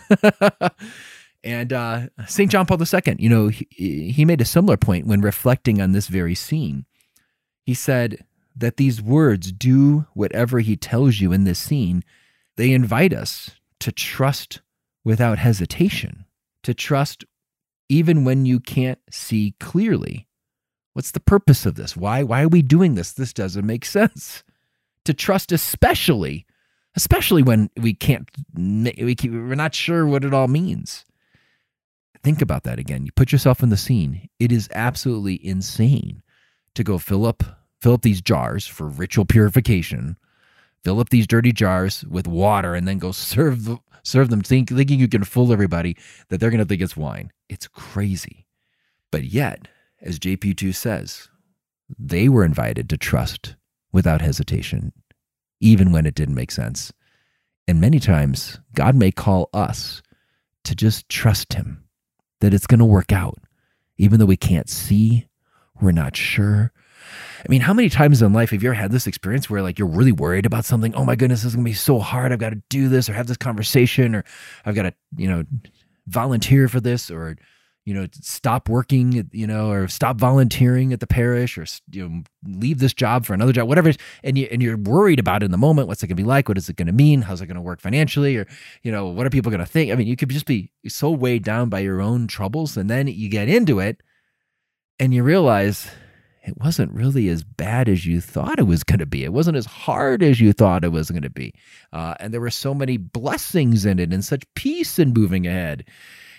and 1.43 1.73
uh, 1.73 2.07
St. 2.27 2.49
John 2.49 2.65
Paul 2.65 2.81
II, 2.81 3.15
you 3.19 3.29
know, 3.29 3.49
he, 3.49 4.11
he 4.11 4.23
made 4.23 4.39
a 4.39 4.45
similar 4.45 4.77
point 4.77 5.05
when 5.05 5.19
reflecting 5.19 5.81
on 5.81 5.91
this 5.91 6.07
very 6.07 6.35
scene. 6.35 6.85
He 7.65 7.73
said 7.73 8.23
that 8.55 8.77
these 8.77 9.01
words, 9.01 9.51
do 9.51 10.05
whatever 10.13 10.59
he 10.59 10.77
tells 10.77 11.19
you 11.19 11.33
in 11.33 11.43
this 11.43 11.59
scene, 11.59 12.03
they 12.55 12.71
invite 12.71 13.11
us 13.11 13.51
to 13.79 13.91
trust 13.91 14.61
without 15.03 15.39
hesitation, 15.39 16.25
to 16.63 16.73
trust 16.73 17.25
even 17.89 18.23
when 18.23 18.45
you 18.45 18.59
can't 18.59 18.99
see 19.09 19.55
clearly. 19.59 20.27
What's 20.93 21.11
the 21.11 21.19
purpose 21.19 21.65
of 21.65 21.75
this? 21.75 21.95
Why, 21.95 22.23
why 22.23 22.43
are 22.43 22.47
we 22.49 22.61
doing 22.61 22.95
this? 22.95 23.13
This 23.13 23.33
doesn't 23.33 23.65
make 23.65 23.85
sense. 23.85 24.43
To 25.05 25.13
trust, 25.13 25.51
especially 25.51 26.45
especially 26.95 27.41
when 27.41 27.69
we 27.77 27.93
can't 27.93 28.29
we 28.53 29.15
keep, 29.15 29.31
we're 29.31 29.55
not 29.55 29.73
sure 29.73 30.05
what 30.05 30.23
it 30.23 30.33
all 30.33 30.47
means 30.47 31.05
think 32.23 32.41
about 32.41 32.63
that 32.63 32.79
again 32.79 33.05
you 33.05 33.11
put 33.13 33.31
yourself 33.31 33.63
in 33.63 33.69
the 33.69 33.77
scene 33.77 34.29
it 34.39 34.51
is 34.51 34.69
absolutely 34.73 35.43
insane 35.45 36.21
to 36.75 36.83
go 36.83 36.97
fill 36.97 37.25
up 37.25 37.43
fill 37.79 37.93
up 37.93 38.01
these 38.01 38.21
jars 38.21 38.67
for 38.67 38.87
ritual 38.87 39.25
purification 39.25 40.17
fill 40.83 40.99
up 40.99 41.09
these 41.09 41.27
dirty 41.27 41.51
jars 41.51 42.03
with 42.05 42.27
water 42.27 42.75
and 42.75 42.87
then 42.87 42.97
go 42.97 43.11
serve 43.11 43.79
serve 44.03 44.29
them 44.29 44.41
think, 44.41 44.69
thinking 44.69 44.99
you 44.99 45.07
can 45.07 45.23
fool 45.23 45.53
everybody 45.53 45.95
that 46.29 46.39
they're 46.39 46.49
going 46.49 46.59
to 46.59 46.65
think 46.65 46.81
it's 46.81 46.97
wine 46.97 47.31
it's 47.49 47.67
crazy 47.67 48.45
but 49.11 49.23
yet 49.23 49.67
as 50.01 50.19
jp2 50.19 50.73
says 50.73 51.29
they 51.99 52.27
were 52.29 52.45
invited 52.45 52.89
to 52.89 52.97
trust 52.97 53.55
without 53.91 54.21
hesitation 54.21 54.93
even 55.61 55.91
when 55.91 56.05
it 56.05 56.15
didn't 56.15 56.35
make 56.35 56.51
sense. 56.51 56.91
And 57.67 57.79
many 57.79 57.99
times, 57.99 58.59
God 58.73 58.95
may 58.95 59.11
call 59.11 59.49
us 59.53 60.01
to 60.65 60.75
just 60.75 61.07
trust 61.07 61.53
Him 61.53 61.85
that 62.41 62.53
it's 62.53 62.67
going 62.67 62.79
to 62.79 62.85
work 62.85 63.13
out, 63.13 63.37
even 63.97 64.19
though 64.19 64.25
we 64.25 64.35
can't 64.35 64.67
see, 64.67 65.27
we're 65.79 65.91
not 65.91 66.17
sure. 66.17 66.73
I 67.39 67.49
mean, 67.49 67.61
how 67.61 67.73
many 67.73 67.89
times 67.89 68.21
in 68.21 68.33
life 68.33 68.51
have 68.51 68.63
you 68.63 68.69
ever 68.69 68.75
had 68.75 68.91
this 68.91 69.07
experience 69.07 69.49
where 69.49 69.61
like 69.61 69.79
you're 69.79 69.87
really 69.87 70.11
worried 70.11 70.45
about 70.45 70.65
something? 70.65 70.93
Oh 70.95 71.05
my 71.05 71.15
goodness, 71.15 71.41
this 71.41 71.51
is 71.51 71.55
gonna 71.55 71.65
be 71.65 71.73
so 71.73 71.99
hard. 71.99 72.31
I've 72.31 72.39
got 72.39 72.51
to 72.51 72.61
do 72.69 72.89
this 72.89 73.09
or 73.09 73.13
have 73.13 73.27
this 73.27 73.37
conversation 73.37 74.15
or 74.15 74.23
I've 74.65 74.75
got 74.75 74.83
to, 74.83 74.93
you 75.15 75.29
know, 75.29 75.43
volunteer 76.07 76.67
for 76.67 76.79
this 76.79 77.09
or 77.09 77.37
you 77.83 77.95
know, 77.95 78.07
stop 78.21 78.69
working, 78.69 79.27
you 79.31 79.47
know, 79.47 79.71
or 79.71 79.87
stop 79.87 80.17
volunteering 80.17 80.93
at 80.93 80.99
the 80.99 81.07
parish, 81.07 81.57
or 81.57 81.65
you 81.91 82.07
know, 82.07 82.23
leave 82.45 82.77
this 82.77 82.93
job 82.93 83.25
for 83.25 83.33
another 83.33 83.51
job, 83.51 83.67
whatever. 83.67 83.91
And 84.23 84.37
you 84.37 84.47
and 84.51 84.61
you're 84.61 84.77
worried 84.77 85.19
about 85.19 85.41
in 85.41 85.49
the 85.49 85.57
moment. 85.57 85.87
What's 85.87 86.03
it 86.03 86.07
to 86.07 86.15
be 86.15 86.23
like? 86.23 86.47
What 86.47 86.59
is 86.59 86.69
it 86.69 86.77
to 86.77 86.85
mean? 86.85 87.23
How's 87.23 87.41
it 87.41 87.47
to 87.47 87.61
work 87.61 87.81
financially? 87.81 88.37
Or 88.37 88.45
you 88.83 88.91
know, 88.91 89.07
what 89.07 89.25
are 89.25 89.31
people 89.31 89.51
to 89.51 89.65
think? 89.65 89.91
I 89.91 89.95
mean, 89.95 90.07
you 90.07 90.15
could 90.15 90.29
just 90.29 90.45
be 90.45 90.69
so 90.87 91.09
weighed 91.09 91.43
down 91.43 91.69
by 91.69 91.79
your 91.79 92.01
own 92.01 92.27
troubles, 92.27 92.77
and 92.77 92.89
then 92.89 93.07
you 93.07 93.29
get 93.29 93.49
into 93.49 93.79
it, 93.79 94.01
and 94.99 95.11
you 95.13 95.23
realize 95.23 95.89
it 96.43 96.57
wasn't 96.57 96.91
really 96.91 97.29
as 97.29 97.43
bad 97.43 97.87
as 97.87 98.05
you 98.05 98.19
thought 98.19 98.59
it 98.59 98.67
was 98.67 98.83
going 98.83 98.99
to 98.99 99.05
be. 99.05 99.23
It 99.23 99.33
wasn't 99.33 99.57
as 99.57 99.65
hard 99.65 100.23
as 100.23 100.39
you 100.39 100.53
thought 100.53 100.83
it 100.83 100.91
was 100.91 101.11
going 101.11 101.21
to 101.21 101.29
be, 101.29 101.53
uh, 101.93 102.15
and 102.19 102.33
there 102.33 102.41
were 102.41 102.49
so 102.49 102.73
many 102.73 102.97
blessings 102.97 103.85
in 103.85 103.99
it, 103.99 104.13
and 104.13 104.25
such 104.25 104.43
peace 104.55 104.99
in 104.99 105.13
moving 105.13 105.45
ahead. 105.45 105.85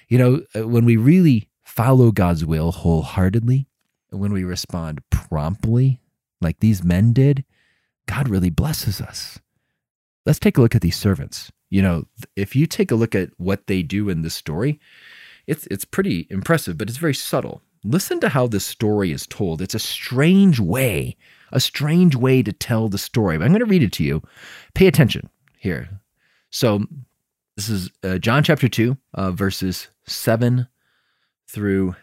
You 0.08 0.18
know, 0.18 0.42
uh, 0.54 0.68
when 0.68 0.84
we 0.84 0.96
really 0.96 1.48
follow 1.64 2.10
God's 2.10 2.44
will 2.44 2.72
wholeheartedly, 2.72 3.66
and 4.10 4.20
when 4.20 4.32
we 4.32 4.44
respond 4.44 5.00
promptly, 5.10 6.00
like 6.40 6.60
these 6.60 6.82
men 6.82 7.12
did, 7.12 7.44
God 8.06 8.28
really 8.28 8.50
blesses 8.50 9.00
us. 9.00 9.38
Let's 10.26 10.38
take 10.38 10.58
a 10.58 10.60
look 10.60 10.74
at 10.74 10.82
these 10.82 10.96
servants. 10.96 11.50
You 11.70 11.82
know, 11.82 12.04
if 12.36 12.54
you 12.54 12.66
take 12.66 12.90
a 12.90 12.96
look 12.96 13.14
at 13.14 13.30
what 13.38 13.66
they 13.66 13.82
do 13.82 14.08
in 14.08 14.22
this 14.22 14.34
story, 14.34 14.78
it's 15.46 15.66
it's 15.68 15.84
pretty 15.84 16.26
impressive, 16.30 16.76
but 16.76 16.88
it's 16.88 16.98
very 16.98 17.14
subtle. 17.14 17.62
Listen 17.84 18.20
to 18.20 18.28
how 18.28 18.46
this 18.46 18.64
story 18.64 19.10
is 19.10 19.26
told. 19.26 19.60
It's 19.60 19.74
a 19.74 19.78
strange 19.78 20.60
way, 20.60 21.16
a 21.50 21.58
strange 21.58 22.14
way 22.14 22.42
to 22.42 22.52
tell 22.52 22.88
the 22.88 22.98
story. 22.98 23.38
But 23.38 23.44
I'm 23.44 23.50
going 23.50 23.60
to 23.60 23.66
read 23.66 23.82
it 23.82 23.92
to 23.94 24.04
you. 24.04 24.22
Pay 24.74 24.86
attention 24.86 25.28
here. 25.58 26.00
So, 26.50 26.84
this 27.56 27.68
is 27.68 27.90
uh, 28.02 28.18
John 28.18 28.44
chapter 28.44 28.68
2, 28.68 28.96
uh, 29.14 29.30
verses 29.32 29.88
7 30.04 30.68
through 31.48 31.96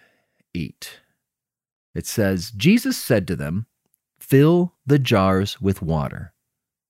8. 0.53 0.99
It 1.95 2.05
says, 2.05 2.51
Jesus 2.51 2.97
said 2.97 3.27
to 3.27 3.35
them, 3.35 3.65
Fill 4.19 4.75
the 4.85 4.99
jars 4.99 5.59
with 5.61 5.81
water. 5.81 6.33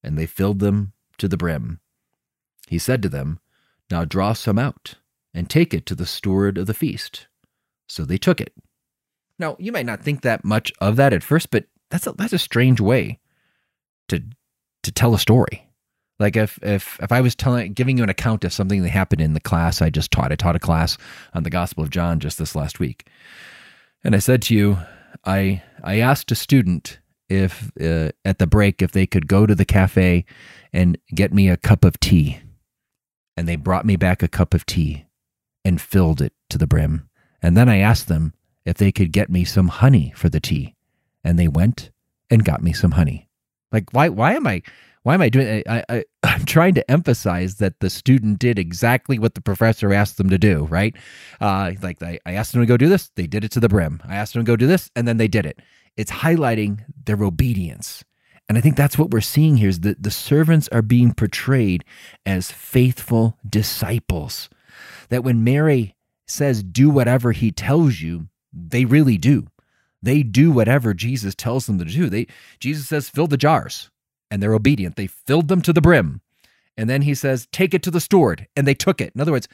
And 0.04 0.17
they 0.17 0.25
filled 0.25 0.60
them 0.60 0.93
to 1.19 1.28
the 1.28 1.38
brim. 1.38 1.80
He 2.67 2.80
said 2.80 3.02
to 3.04 3.10
them, 3.10 3.39
Now 3.89 4.04
draw 4.04 4.34
some 4.34 4.60
out 4.60 4.95
and 5.34 5.49
take 5.49 5.73
it 5.73 5.86
to 5.88 5.95
the 5.95 6.06
steward 6.06 6.58
of 6.58 6.67
the 6.67 6.73
feast. 6.73 7.28
So 7.88 8.04
they 8.04 8.17
took 8.17 8.41
it. 8.41 8.54
Now, 9.39 9.56
you 9.58 9.71
might 9.71 9.86
not 9.86 10.04
think 10.04 10.21
that 10.21 10.43
much 10.43 10.71
of 10.80 10.97
that 10.97 11.13
at 11.13 11.23
first, 11.23 11.49
but 11.49 11.65
that's 11.89 12.06
a, 12.06 12.12
that's 12.12 12.34
a 12.34 12.39
strange 12.39 12.80
way 12.80 13.19
to 14.10 14.21
to 14.84 14.91
tell 14.91 15.13
a 15.13 15.19
story. 15.19 15.67
Like 16.19 16.36
if 16.36 16.60
if 16.62 16.99
if 17.02 17.12
I 17.12 17.21
was 17.21 17.36
telling 17.36 17.73
giving 17.73 17.97
you 17.97 18.04
an 18.04 18.10
account 18.10 18.43
of 18.43 18.54
something 18.54 18.82
that 18.82 18.89
happened 18.89 19.21
in 19.21 19.34
the 19.34 19.39
class 19.39 19.82
I 19.82 19.89
just 19.89 20.12
taught. 20.12 20.32
I 20.32 20.36
taught 20.36 20.56
a 20.56 20.60
class 20.60 20.97
on 21.34 21.43
the 21.43 21.49
Gospel 21.49 21.84
of 21.84 21.89
John 21.89 22.19
just 22.19 22.38
this 22.38 22.56
last 22.56 22.80
week. 22.80 23.08
And 24.04 24.15
I 24.15 24.19
said 24.19 24.41
to 24.43 24.56
you, 24.56 24.78
I 25.25 25.63
I 25.84 25.99
asked 25.99 26.32
a 26.32 26.36
student 26.36 26.99
if 27.30 27.71
uh, 27.80 28.10
at 28.25 28.39
the 28.39 28.47
break 28.47 28.82
if 28.82 28.91
they 28.91 29.08
could 29.08 29.28
go 29.28 29.45
to 29.45 29.56
the 29.56 29.65
cafe 29.65 30.25
and 30.73 30.97
get 31.15 31.34
me 31.34 31.47
a 31.49 31.58
cup 31.58 31.86
of 31.86 31.99
tea. 31.99 32.39
And 33.38 33.47
they 33.47 33.56
brought 33.56 33.86
me 33.86 33.95
back 33.95 34.21
a 34.21 34.28
cup 34.28 34.54
of 34.54 34.65
tea 34.65 35.06
and 35.63 35.80
filled 35.80 36.21
it 36.21 36.34
to 36.49 36.58
the 36.58 36.67
brim. 36.67 37.08
And 37.41 37.56
then 37.56 37.69
I 37.69 37.78
asked 37.78 38.10
them 38.10 38.34
if 38.65 38.78
they 38.78 38.91
could 38.91 39.12
get 39.12 39.30
me 39.30 39.43
some 39.43 39.67
honey 39.67 40.13
for 40.15 40.30
the 40.30 40.39
tea. 40.39 40.76
And 41.24 41.38
they 41.38 41.48
went 41.48 41.91
and 42.30 42.45
got 42.45 42.63
me 42.63 42.74
some 42.74 42.91
honey. 42.91 43.30
Like 43.72 43.91
why 43.93 44.10
why 44.10 44.34
am 44.34 44.48
I 44.48 44.62
why 45.04 45.13
am 45.13 45.22
I 45.22 45.30
doing 45.30 45.63
I, 45.67 45.84
I 45.89 46.04
I'm 46.24 46.45
trying 46.45 46.74
to 46.76 46.91
emphasize 46.91 47.56
that 47.56 47.80
the 47.80 47.89
student 47.89 48.39
did 48.39 48.60
exactly 48.60 49.19
what 49.19 49.36
the 49.36 49.41
professor 49.41 49.93
asked 49.93 50.17
them 50.17 50.30
to 50.30 50.38
do, 50.38 50.65
right? 50.65 50.95
Uh 51.39 51.74
like 51.82 52.02
I, 52.02 52.19
I 52.26 52.34
asked 52.34 52.54
them 52.54 52.62
to 52.62 52.67
go 52.67 52.78
do 52.78 52.89
this, 52.89 53.12
they 53.15 53.28
did 53.28 53.43
it 53.43 53.52
to 53.52 53.60
the 53.60 53.69
brim. 53.69 54.02
I 54.08 54.15
asked 54.15 54.34
them 54.34 54.43
to 54.43 54.52
go 54.52 54.56
do 54.56 54.67
this, 54.67 54.89
and 54.95 55.08
then 55.08 55.17
they 55.17 55.28
did 55.28 55.45
it. 55.45 55.60
It's 55.98 56.12
highlighting 56.12 56.84
their 57.06 57.22
obedience. 57.24 58.04
And 58.50 58.58
I 58.58 58.62
think 58.62 58.76
that's 58.76 58.98
what 58.98 59.12
we're 59.12 59.22
seeing 59.22 59.58
here 59.58 59.69
is 59.69 59.82
that 59.82 60.02
the 60.02 60.10
servants 60.10 60.67
are 60.69 60.82
being 60.82 61.13
portrayed 61.13 61.86
as 62.26 62.52
faithful 62.52 63.38
disciples. 63.48 64.50
That 65.10 65.24
when 65.24 65.43
Mary 65.43 65.95
says, 66.26 66.63
do 66.63 66.89
whatever 66.89 67.32
he 67.32 67.52
tells 67.52 68.02
you, 68.02 68.28
they 68.54 68.86
really 68.86 69.18
do. 69.18 69.48
They 70.02 70.24
do 70.24 70.52
whatever 70.52 70.94
Jesus 70.94 71.36
tells 71.36 71.66
them 71.66 71.78
to 71.80 71.86
do. 71.86 72.10
They 72.10 72.28
Jesus 72.60 72.88
says, 72.88 73.10
fill 73.10 73.28
the 73.28 73.38
jars, 73.38 73.90
and 74.32 74.42
they're 74.42 74.54
obedient. 74.54 74.96
They 74.96 75.08
filled 75.08 75.48
them 75.48 75.62
to 75.64 75.74
the 75.74 75.82
brim. 75.82 76.22
And 76.78 76.90
then 76.90 77.02
he 77.02 77.14
says, 77.14 77.48
take 77.52 77.74
it 77.74 77.84
to 77.84 77.92
the 77.92 78.00
steward, 78.00 78.48
and 78.56 78.66
they 78.66 78.74
took 78.74 79.02
it. 79.02 79.12
In 79.14 79.20
other 79.20 79.34
words, 79.34 79.50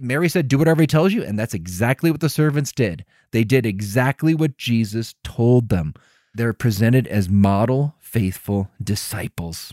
Mary 0.00 0.28
said, 0.28 0.48
do 0.48 0.58
whatever 0.58 0.80
he 0.80 0.88
tells 0.88 1.12
you, 1.12 1.22
and 1.22 1.38
that's 1.38 1.54
exactly 1.54 2.10
what 2.10 2.20
the 2.20 2.28
servants 2.28 2.72
did. 2.72 3.04
They 3.30 3.44
did 3.44 3.64
exactly 3.64 4.34
what 4.34 4.56
Jesus 4.56 5.14
told 5.22 5.68
them. 5.68 5.94
They're 6.34 6.52
presented 6.52 7.06
as 7.06 7.28
model, 7.28 7.94
faithful 8.00 8.70
disciples. 8.82 9.72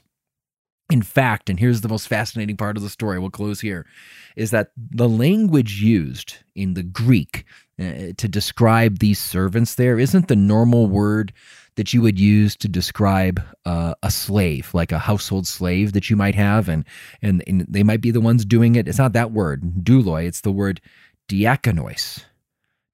In 0.92 1.02
fact, 1.02 1.50
and 1.50 1.60
here's 1.60 1.82
the 1.82 1.90
most 1.90 2.08
fascinating 2.08 2.58
part 2.58 2.78
of 2.78 2.84
the 2.84 2.90
story, 2.90 3.18
we'll 3.18 3.32
close 3.32 3.60
here, 3.60 3.88
is 4.36 4.52
that 4.52 4.72
the 4.78 5.10
language 5.10 5.82
used 5.82 6.38
in 6.54 6.76
the 6.76 6.84
Greek 6.84 7.44
uh, 7.80 8.14
to 8.18 8.28
describe 8.28 9.00
these 9.00 9.20
servants 9.20 9.76
there 9.76 9.98
isn't 9.98 10.28
the 10.28 10.36
normal 10.36 10.88
word 10.88 11.34
that 11.76 11.94
you 11.94 12.02
would 12.02 12.20
use 12.20 12.56
to 12.56 12.68
describe 12.68 13.42
uh, 13.66 13.96
a 14.04 14.12
slave, 14.12 14.74
like 14.74 14.92
a 14.92 15.00
household 15.00 15.48
slave 15.48 15.94
that 15.94 16.10
you 16.10 16.16
might 16.16 16.36
have, 16.36 16.70
and, 16.70 16.86
and, 17.22 17.44
and 17.48 17.66
they 17.68 17.84
might 17.84 18.02
be 18.02 18.12
the 18.12 18.22
ones 18.22 18.46
doing 18.46 18.76
it. 18.76 18.88
It's 18.88 18.98
not 18.98 19.14
that 19.14 19.32
word, 19.32 19.64
douloi, 19.84 20.26
it's 20.26 20.42
the 20.42 20.52
word 20.52 20.82
diakonos. 21.28 22.24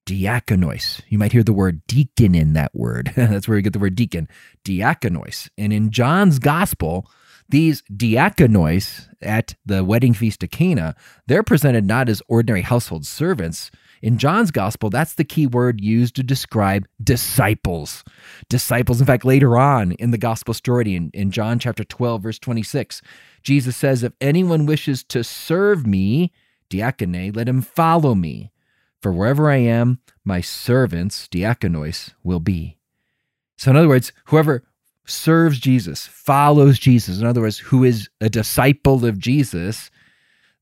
Diakonos. 0.04 1.00
You 1.08 1.18
might 1.18 1.30
hear 1.30 1.44
the 1.44 1.52
word 1.52 1.86
deacon 1.86 2.34
in 2.34 2.54
that 2.54 2.74
word. 2.74 3.12
That's 3.16 3.46
where 3.46 3.56
you 3.56 3.62
get 3.62 3.72
the 3.72 3.78
word 3.78 3.94
deacon. 3.94 4.28
Diakonos. 4.64 5.48
And 5.56 5.72
in 5.72 5.90
John's 5.90 6.40
gospel, 6.40 7.08
these 7.48 7.82
diakonos 7.94 9.08
at 9.20 9.54
the 9.64 9.84
wedding 9.84 10.14
feast 10.14 10.42
of 10.42 10.50
Cana, 10.50 10.94
they're 11.26 11.42
presented 11.42 11.86
not 11.86 12.08
as 12.08 12.22
ordinary 12.28 12.62
household 12.62 13.06
servants. 13.06 13.70
In 14.00 14.18
John's 14.18 14.50
gospel, 14.50 14.90
that's 14.90 15.14
the 15.14 15.24
key 15.24 15.46
word 15.46 15.80
used 15.80 16.16
to 16.16 16.24
describe 16.24 16.88
disciples. 17.02 18.02
Disciples, 18.48 19.00
in 19.00 19.06
fact, 19.06 19.24
later 19.24 19.56
on 19.56 19.92
in 19.92 20.10
the 20.10 20.18
gospel 20.18 20.54
story, 20.54 20.96
in, 20.96 21.10
in 21.14 21.30
John 21.30 21.60
chapter 21.60 21.84
12, 21.84 22.22
verse 22.22 22.38
26, 22.40 23.00
Jesus 23.42 23.76
says, 23.76 24.02
If 24.02 24.12
anyone 24.20 24.66
wishes 24.66 25.04
to 25.04 25.22
serve 25.22 25.86
me, 25.86 26.32
diakone, 26.68 27.34
let 27.36 27.48
him 27.48 27.62
follow 27.62 28.14
me. 28.14 28.50
For 29.00 29.12
wherever 29.12 29.50
I 29.50 29.56
am, 29.56 30.00
my 30.24 30.40
servants, 30.40 31.28
diakonos, 31.28 32.14
will 32.22 32.40
be. 32.40 32.78
So, 33.56 33.70
in 33.70 33.76
other 33.76 33.88
words, 33.88 34.12
whoever 34.26 34.64
serves 35.06 35.58
Jesus, 35.58 36.06
follows 36.06 36.78
Jesus, 36.78 37.20
in 37.20 37.26
other 37.26 37.40
words, 37.40 37.58
who 37.58 37.84
is 37.84 38.08
a 38.20 38.28
disciple 38.28 39.04
of 39.04 39.18
Jesus, 39.18 39.90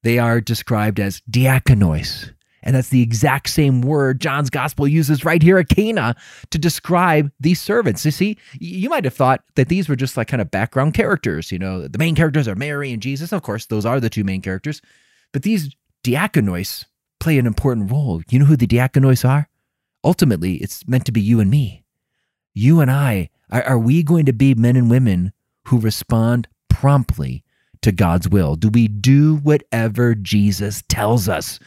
they 0.02 0.18
are 0.18 0.40
described 0.40 0.98
as 0.98 1.20
diakonos. 1.30 2.32
And 2.62 2.76
that's 2.76 2.90
the 2.90 3.02
exact 3.02 3.48
same 3.48 3.80
word 3.80 4.20
John's 4.20 4.50
gospel 4.50 4.86
uses 4.86 5.24
right 5.24 5.42
here 5.42 5.58
at 5.58 5.68
Cana 5.68 6.14
to 6.50 6.58
describe 6.58 7.30
these 7.40 7.60
servants. 7.60 8.04
You 8.04 8.10
see, 8.10 8.36
you 8.58 8.90
might 8.90 9.04
have 9.04 9.14
thought 9.14 9.42
that 9.54 9.68
these 9.68 9.88
were 9.88 9.96
just 9.96 10.16
like 10.16 10.28
kind 10.28 10.42
of 10.42 10.50
background 10.50 10.94
characters. 10.94 11.50
You 11.50 11.58
know, 11.58 11.88
the 11.88 11.98
main 11.98 12.14
characters 12.14 12.46
are 12.46 12.54
Mary 12.54 12.92
and 12.92 13.02
Jesus. 13.02 13.32
Of 13.32 13.42
course, 13.42 13.66
those 13.66 13.86
are 13.86 13.98
the 13.98 14.10
two 14.10 14.24
main 14.24 14.42
characters. 14.42 14.82
But 15.32 15.42
these 15.42 15.74
diakonos 16.04 16.84
play 17.18 17.38
an 17.38 17.46
important 17.46 17.90
role. 17.90 18.22
You 18.28 18.40
know 18.40 18.46
who 18.46 18.56
the 18.56 18.66
diakonos 18.66 19.26
are? 19.26 19.48
Ultimately, 20.04 20.56
it's 20.56 20.86
meant 20.86 21.06
to 21.06 21.12
be 21.12 21.20
you 21.20 21.40
and 21.40 21.50
me. 21.50 21.84
You 22.52 22.80
and 22.80 22.90
I 22.90 23.30
are, 23.50 23.62
are 23.62 23.78
we 23.78 24.02
going 24.02 24.26
to 24.26 24.32
be 24.32 24.54
men 24.54 24.76
and 24.76 24.90
women 24.90 25.32
who 25.66 25.78
respond 25.78 26.48
promptly 26.68 27.44
to 27.82 27.92
God's 27.92 28.28
will? 28.28 28.56
Do 28.56 28.68
we 28.68 28.88
do 28.88 29.36
whatever 29.36 30.14
Jesus 30.14 30.82
tells 30.88 31.28
us? 31.28 31.58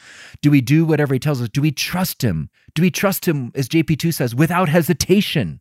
Do 0.41 0.51
we 0.51 0.61
do 0.61 0.85
whatever 0.85 1.13
he 1.13 1.19
tells 1.19 1.41
us? 1.41 1.49
Do 1.49 1.61
we 1.61 1.71
trust 1.71 2.23
him? 2.23 2.49
Do 2.75 2.81
we 2.81 2.91
trust 2.91 3.27
him, 3.27 3.51
as 3.55 3.67
JP2 3.69 4.13
says, 4.13 4.35
without 4.35 4.69
hesitation? 4.69 5.59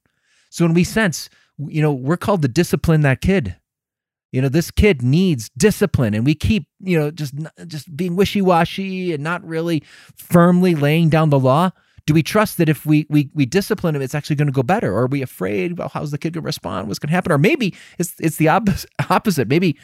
So 0.50 0.64
when 0.64 0.74
we 0.74 0.84
sense, 0.84 1.28
you 1.58 1.82
know, 1.82 1.92
we're 1.92 2.16
called 2.16 2.42
to 2.42 2.48
discipline 2.48 3.02
that 3.02 3.20
kid. 3.20 3.56
You 4.32 4.40
know, 4.40 4.48
this 4.48 4.70
kid 4.70 5.02
needs 5.02 5.50
discipline, 5.58 6.14
and 6.14 6.24
we 6.24 6.34
keep, 6.34 6.66
you 6.80 6.98
know, 6.98 7.10
just 7.10 7.34
just 7.66 7.94
being 7.94 8.16
wishy 8.16 8.40
washy 8.40 9.12
and 9.12 9.22
not 9.22 9.46
really 9.46 9.82
firmly 10.16 10.74
laying 10.74 11.10
down 11.10 11.28
the 11.28 11.38
law 11.38 11.70
do 12.06 12.14
we 12.14 12.22
trust 12.22 12.58
that 12.58 12.68
if 12.68 12.84
we 12.84 13.06
we 13.08 13.30
we 13.34 13.46
discipline 13.46 13.94
him, 13.94 14.02
it's 14.02 14.14
actually 14.14 14.36
going 14.36 14.46
to 14.46 14.52
go 14.52 14.62
better? 14.62 14.92
Or 14.92 15.02
are 15.02 15.06
we 15.06 15.22
afraid? 15.22 15.78
Well, 15.78 15.90
how's 15.92 16.10
the 16.10 16.18
kid 16.18 16.32
going 16.32 16.42
to 16.42 16.46
respond? 16.46 16.88
What's 16.88 16.98
going 16.98 17.08
to 17.08 17.14
happen? 17.14 17.32
Or 17.32 17.38
maybe 17.38 17.74
it's 17.98 18.14
it's 18.18 18.36
the 18.36 18.48
opposite. 19.10 19.48
Maybe 19.48 19.76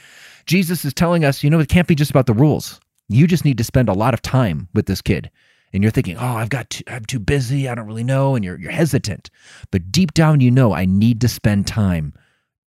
Jesus 0.47 0.85
is 0.85 0.95
telling 0.95 1.25
us, 1.25 1.45
you 1.45 1.51
know, 1.51 1.61
it 1.61 1.69
can't 1.69 1.87
be 1.87 1.95
just 1.95 2.11
about 2.11 2.27
the 2.27 2.35
rules. 2.35 2.81
You 3.09 3.27
just 3.27 3.45
need 3.45 3.59
to 3.59 3.65
spend 3.65 3.89
a 3.89 3.95
lot 3.95 4.15
of 4.15 4.23
time 4.23 4.69
with 4.75 4.87
this 4.87 5.03
kid. 5.03 5.31
And 5.73 5.83
you're 5.83 5.93
thinking, 5.93 6.17
oh, 6.17 6.37
I've 6.37 6.49
got, 6.49 6.71
too, 6.71 6.85
I'm 6.89 7.05
too 7.05 7.19
busy. 7.19 7.69
I 7.69 7.75
don't 7.75 7.87
really 7.87 8.05
know. 8.05 8.35
And 8.35 8.45
you're, 8.45 8.59
you're 8.59 8.73
hesitant. 8.73 9.31
But 9.71 9.93
deep 9.93 10.15
down, 10.15 10.41
you 10.41 10.51
know, 10.51 10.73
I 10.73 10.87
need 10.87 11.21
to 11.21 11.29
spend 11.29 11.67
time. 11.67 12.15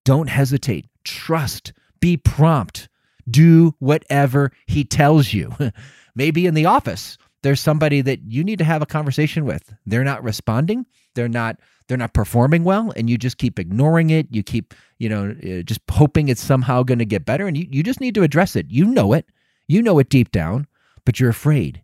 Don't 0.06 0.30
hesitate. 0.30 0.86
Trust. 1.04 1.74
Be 2.00 2.18
prompt. 2.18 2.90
Do 3.30 3.76
whatever 3.80 4.52
he 4.68 4.84
tells 4.84 5.34
you. 5.34 5.52
Maybe 6.16 6.46
in 6.46 6.54
the 6.54 6.66
office, 6.66 7.18
there's 7.44 7.60
somebody 7.60 8.02
that 8.02 8.20
you 8.28 8.44
need 8.44 8.60
to 8.60 8.64
have 8.66 8.82
a 8.82 8.86
conversation 8.86 9.46
with. 9.46 9.74
They're 9.86 10.04
not 10.04 10.24
responding. 10.24 10.86
They're 11.16 11.30
not 11.30 11.60
they're 11.88 11.98
not 11.98 12.14
performing 12.14 12.64
well 12.64 12.94
and 12.96 13.10
you 13.10 13.18
just 13.18 13.38
keep 13.38 13.60
ignoring 13.60 14.12
it. 14.12 14.28
You 14.30 14.44
keep, 14.44 14.74
you 14.98 15.10
know, 15.10 15.32
uh, 15.32 15.62
just 15.64 15.82
hoping 15.90 16.30
it's 16.30 16.44
somehow 16.44 16.84
going 16.84 17.00
to 17.00 17.06
get 17.06 17.26
better 17.26 17.48
and 17.48 17.58
you 17.58 17.68
you 17.70 17.84
just 17.84 18.00
need 18.00 18.16
to 18.16 18.24
address 18.24 18.56
it. 18.56 18.68
You 18.70 18.86
know 18.86 19.14
it. 19.14 19.26
You 19.68 19.82
know 19.82 20.00
it 20.00 20.10
deep 20.10 20.32
down, 20.32 20.68
but 21.06 21.20
you're 21.20 21.30
afraid. 21.30 21.84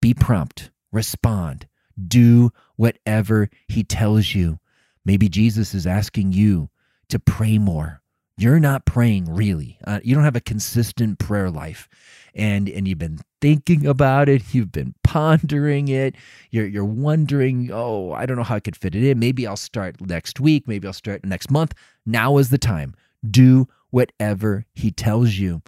Be 0.00 0.14
prompt. 0.14 0.70
Respond. 0.92 1.66
Do 2.06 2.50
whatever 2.76 3.50
he 3.66 3.84
tells 3.84 4.34
you. 4.34 4.58
Maybe 5.04 5.28
Jesus 5.28 5.74
is 5.74 5.86
asking 5.86 6.32
you 6.32 6.70
to 7.08 7.18
pray 7.18 7.58
more. 7.58 7.97
You're 8.38 8.60
not 8.60 8.86
praying 8.86 9.34
really. 9.34 9.78
Uh, 9.84 9.98
you 10.04 10.14
don't 10.14 10.24
have 10.24 10.36
a 10.36 10.40
consistent 10.40 11.18
prayer 11.18 11.50
life 11.50 11.88
and 12.34 12.68
and 12.68 12.86
you've 12.86 12.98
been 12.98 13.18
thinking 13.40 13.86
about 13.86 14.28
it, 14.28 14.54
you've 14.54 14.72
been 14.72 14.94
pondering 15.02 15.88
it, 15.88 16.14
you're 16.50 16.66
you're 16.66 16.84
wondering, 16.84 17.70
oh, 17.72 18.12
I 18.12 18.26
don't 18.26 18.36
know 18.36 18.44
how 18.44 18.54
I 18.54 18.60
could 18.60 18.76
fit 18.76 18.94
it 18.94 19.02
in. 19.02 19.18
Maybe 19.18 19.46
I'll 19.46 19.56
start 19.56 20.00
next 20.00 20.38
week, 20.40 20.68
maybe 20.68 20.86
I'll 20.86 20.92
start 20.92 21.24
next 21.24 21.50
month. 21.50 21.74
Now 22.06 22.38
is 22.38 22.50
the 22.50 22.58
time. 22.58 22.94
Do 23.28 23.66
whatever 23.90 24.64
he 24.72 24.92
tells 24.92 25.34
you. 25.34 25.62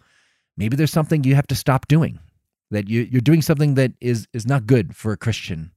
Maybe 0.56 0.76
there's 0.76 0.92
something 0.92 1.24
you 1.24 1.34
have 1.34 1.48
to 1.48 1.54
stop 1.54 1.88
doing, 1.88 2.20
that 2.70 2.88
you, 2.88 3.02
you're 3.10 3.20
doing 3.20 3.42
something 3.42 3.74
that 3.74 3.92
is, 4.00 4.28
is 4.32 4.46
not 4.46 4.66
good 4.66 4.94
for 4.94 5.10
a 5.12 5.16
Christian. 5.16 5.72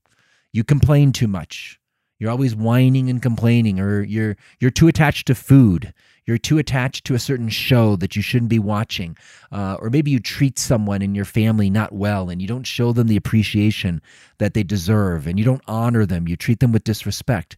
You 0.52 0.64
complain 0.64 1.12
too 1.12 1.28
much. 1.28 1.80
You're 2.20 2.32
always 2.32 2.56
whining 2.56 3.10
and 3.10 3.22
complaining, 3.22 3.80
or 3.80 4.02
you're 4.02 4.38
you're 4.60 4.72
too 4.72 4.88
attached 4.88 5.28
to 5.28 5.36
food. 5.36 5.94
You're 6.26 6.38
too 6.38 6.58
attached 6.58 7.06
to 7.06 7.16
a 7.16 7.20
certain 7.20 7.50
show 7.50 7.98
that 7.98 8.16
you 8.16 8.22
shouldn't 8.22 8.50
be 8.50 8.60
watching, 8.60 9.18
uh, 9.52 9.76
or 9.80 9.90
maybe 9.90 10.12
you 10.12 10.20
treat 10.20 10.58
someone 10.58 11.02
in 11.02 11.16
your 11.16 11.26
family 11.26 11.70
not 11.70 11.92
well, 11.92 12.30
and 12.30 12.42
you 12.42 12.48
don't 12.48 12.66
show 12.66 12.94
them 12.94 13.08
the 13.08 13.18
appreciation 13.18 14.02
that 14.38 14.54
they 14.54 14.64
deserve, 14.64 15.28
and 15.28 15.38
you 15.38 15.44
don't 15.44 15.64
honor 15.68 16.06
them. 16.06 16.28
You 16.28 16.38
treat 16.38 16.60
them 16.60 16.72
with 16.72 16.86
disrespect. 16.86 17.58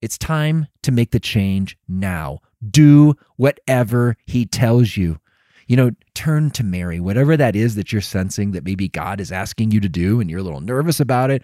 It's 0.00 0.18
time 0.18 0.68
to 0.82 0.92
make 0.92 1.10
the 1.10 1.18
change 1.18 1.76
now. 1.88 2.40
Do 2.68 3.14
whatever 3.36 4.16
he 4.26 4.46
tells 4.46 4.96
you. 4.96 5.18
You 5.66 5.76
know, 5.76 5.90
turn 6.14 6.50
to 6.52 6.62
Mary, 6.62 7.00
whatever 7.00 7.36
that 7.36 7.56
is 7.56 7.74
that 7.74 7.90
you're 7.90 8.02
sensing 8.02 8.52
that 8.52 8.64
maybe 8.64 8.86
God 8.86 9.18
is 9.18 9.32
asking 9.32 9.70
you 9.70 9.80
to 9.80 9.88
do, 9.88 10.20
and 10.20 10.30
you're 10.30 10.40
a 10.40 10.44
little 10.44 10.60
nervous 10.60 11.00
about 11.00 11.30
it 11.30 11.42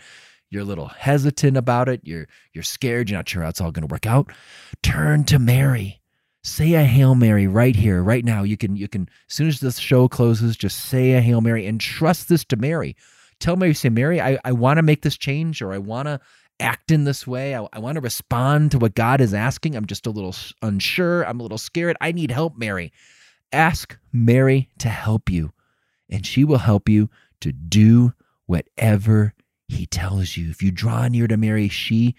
you're 0.51 0.63
a 0.63 0.67
little 0.67 0.89
hesitant 0.89 1.57
about 1.57 1.89
it, 1.89 2.01
you're 2.05 2.27
you're 2.53 2.65
scared, 2.65 3.09
you're 3.09 3.19
not 3.19 3.29
sure 3.29 3.43
how 3.43 3.49
it's 3.49 3.61
all 3.61 3.73
going 3.73 3.87
to 3.87 3.93
work 3.93 4.07
out, 4.07 4.31
turn 4.83 5.25
to 5.25 5.39
Mary. 5.39 6.01
Say 6.43 6.73
a 6.73 6.85
Hail 6.85 7.15
Mary 7.15 7.47
right 7.47 7.77
here, 7.77 8.03
right 8.03 8.25
now. 8.25 8.43
You 8.43 8.57
can 8.57 8.75
you 8.77 8.89
can 8.89 9.09
as 9.29 9.35
soon 9.35 9.49
as 9.49 9.61
this 9.61 9.79
show 9.79 10.09
closes, 10.09 10.57
just 10.57 10.79
say 10.79 11.13
a 11.13 11.21
Hail 11.21 11.41
Mary 11.41 11.67
and 11.67 11.81
trust 11.81 12.29
this 12.29 12.45
to 12.47 12.57
Mary. 12.57 12.97
Tell 13.41 13.57
Mary, 13.57 13.73
say, 13.73 13.89
Mary, 13.89 14.21
I, 14.21 14.39
I 14.45 14.53
want 14.53 14.77
to 14.77 14.83
make 14.83 15.01
this 15.01 15.17
change 15.17 15.63
or 15.63 15.73
I 15.73 15.79
want 15.79 16.07
to 16.07 16.21
act 16.61 16.91
in 16.91 17.05
this 17.05 17.27
way. 17.27 17.57
I, 17.57 17.67
I 17.73 17.79
want 17.79 17.97
to 17.97 18.03
respond 18.03 18.71
to 18.73 18.79
what 18.79 18.95
God 18.95 19.21
is 19.21 19.33
asking. 19.33 19.75
I'm 19.75 19.87
just 19.87 20.07
a 20.07 20.11
little 20.11 20.35
unsure. 20.61 21.25
I'm 21.25 21.41
a 21.41 21.43
little 21.43 21.59
scared. 21.59 21.97
I 22.03 22.13
need 22.13 22.31
help, 22.31 22.59
Mary. 22.59 22.93
Ask 23.53 23.99
Mary 24.13 24.69
to 24.79 24.89
help 24.89 25.31
you, 25.31 25.53
and 26.09 26.25
she 26.25 26.45
will 26.45 26.59
help 26.59 26.89
you 26.89 27.09
to 27.41 27.51
do 27.51 28.13
whatever 28.47 29.33
he 29.73 29.87
tells 29.87 30.37
you 30.37 30.51
if 30.51 30.63
you 30.63 30.71
draw 30.71 31.07
near 31.09 31.29
to 31.29 31.37
Mary, 31.37 31.69
she 31.69 32.15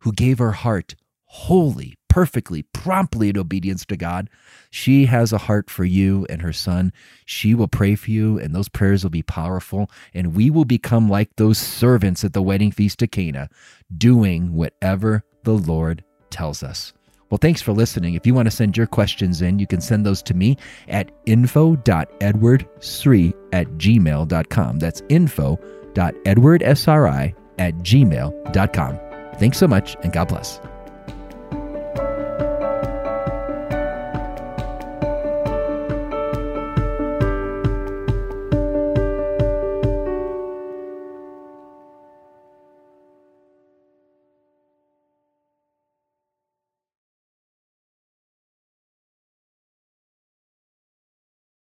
who 0.00 0.12
gave 0.12 0.38
her 0.38 0.52
heart 0.52 0.94
wholly, 1.26 1.96
perfectly, 2.08 2.62
promptly 2.62 3.28
in 3.28 3.36
obedience 3.36 3.84
to 3.84 3.96
God, 3.96 4.30
she 4.70 5.06
has 5.06 5.32
a 5.32 5.38
heart 5.38 5.68
for 5.68 5.84
you 5.84 6.26
and 6.30 6.42
her 6.42 6.52
son. 6.52 6.92
She 7.24 7.54
will 7.54 7.68
pray 7.68 7.94
for 7.94 8.10
you, 8.10 8.38
and 8.38 8.54
those 8.54 8.68
prayers 8.68 9.02
will 9.02 9.10
be 9.10 9.22
powerful. 9.22 9.90
And 10.14 10.34
we 10.34 10.50
will 10.50 10.64
become 10.64 11.10
like 11.10 11.34
those 11.36 11.58
servants 11.58 12.24
at 12.24 12.32
the 12.32 12.42
wedding 12.42 12.70
feast 12.70 13.02
of 13.02 13.10
Cana, 13.10 13.48
doing 13.96 14.54
whatever 14.54 15.24
the 15.42 15.54
Lord 15.54 16.04
tells 16.30 16.62
us. 16.62 16.92
Well, 17.28 17.38
thanks 17.38 17.60
for 17.60 17.72
listening. 17.72 18.14
If 18.14 18.24
you 18.24 18.34
want 18.34 18.46
to 18.46 18.54
send 18.54 18.76
your 18.76 18.86
questions 18.86 19.42
in, 19.42 19.58
you 19.58 19.66
can 19.66 19.80
send 19.80 20.06
those 20.06 20.22
to 20.22 20.34
me 20.34 20.56
at 20.86 21.10
info.edwardsri 21.26 23.34
at 23.52 23.66
gmail.com. 23.66 24.78
That's 24.78 25.02
info 25.08 25.58
edwardsri 25.96 27.34
at 27.58 27.74
gmail.com. 27.78 28.98
Thanks 29.38 29.58
so 29.58 29.66
much, 29.68 29.96
and 30.02 30.12
God 30.12 30.28
bless. 30.28 30.60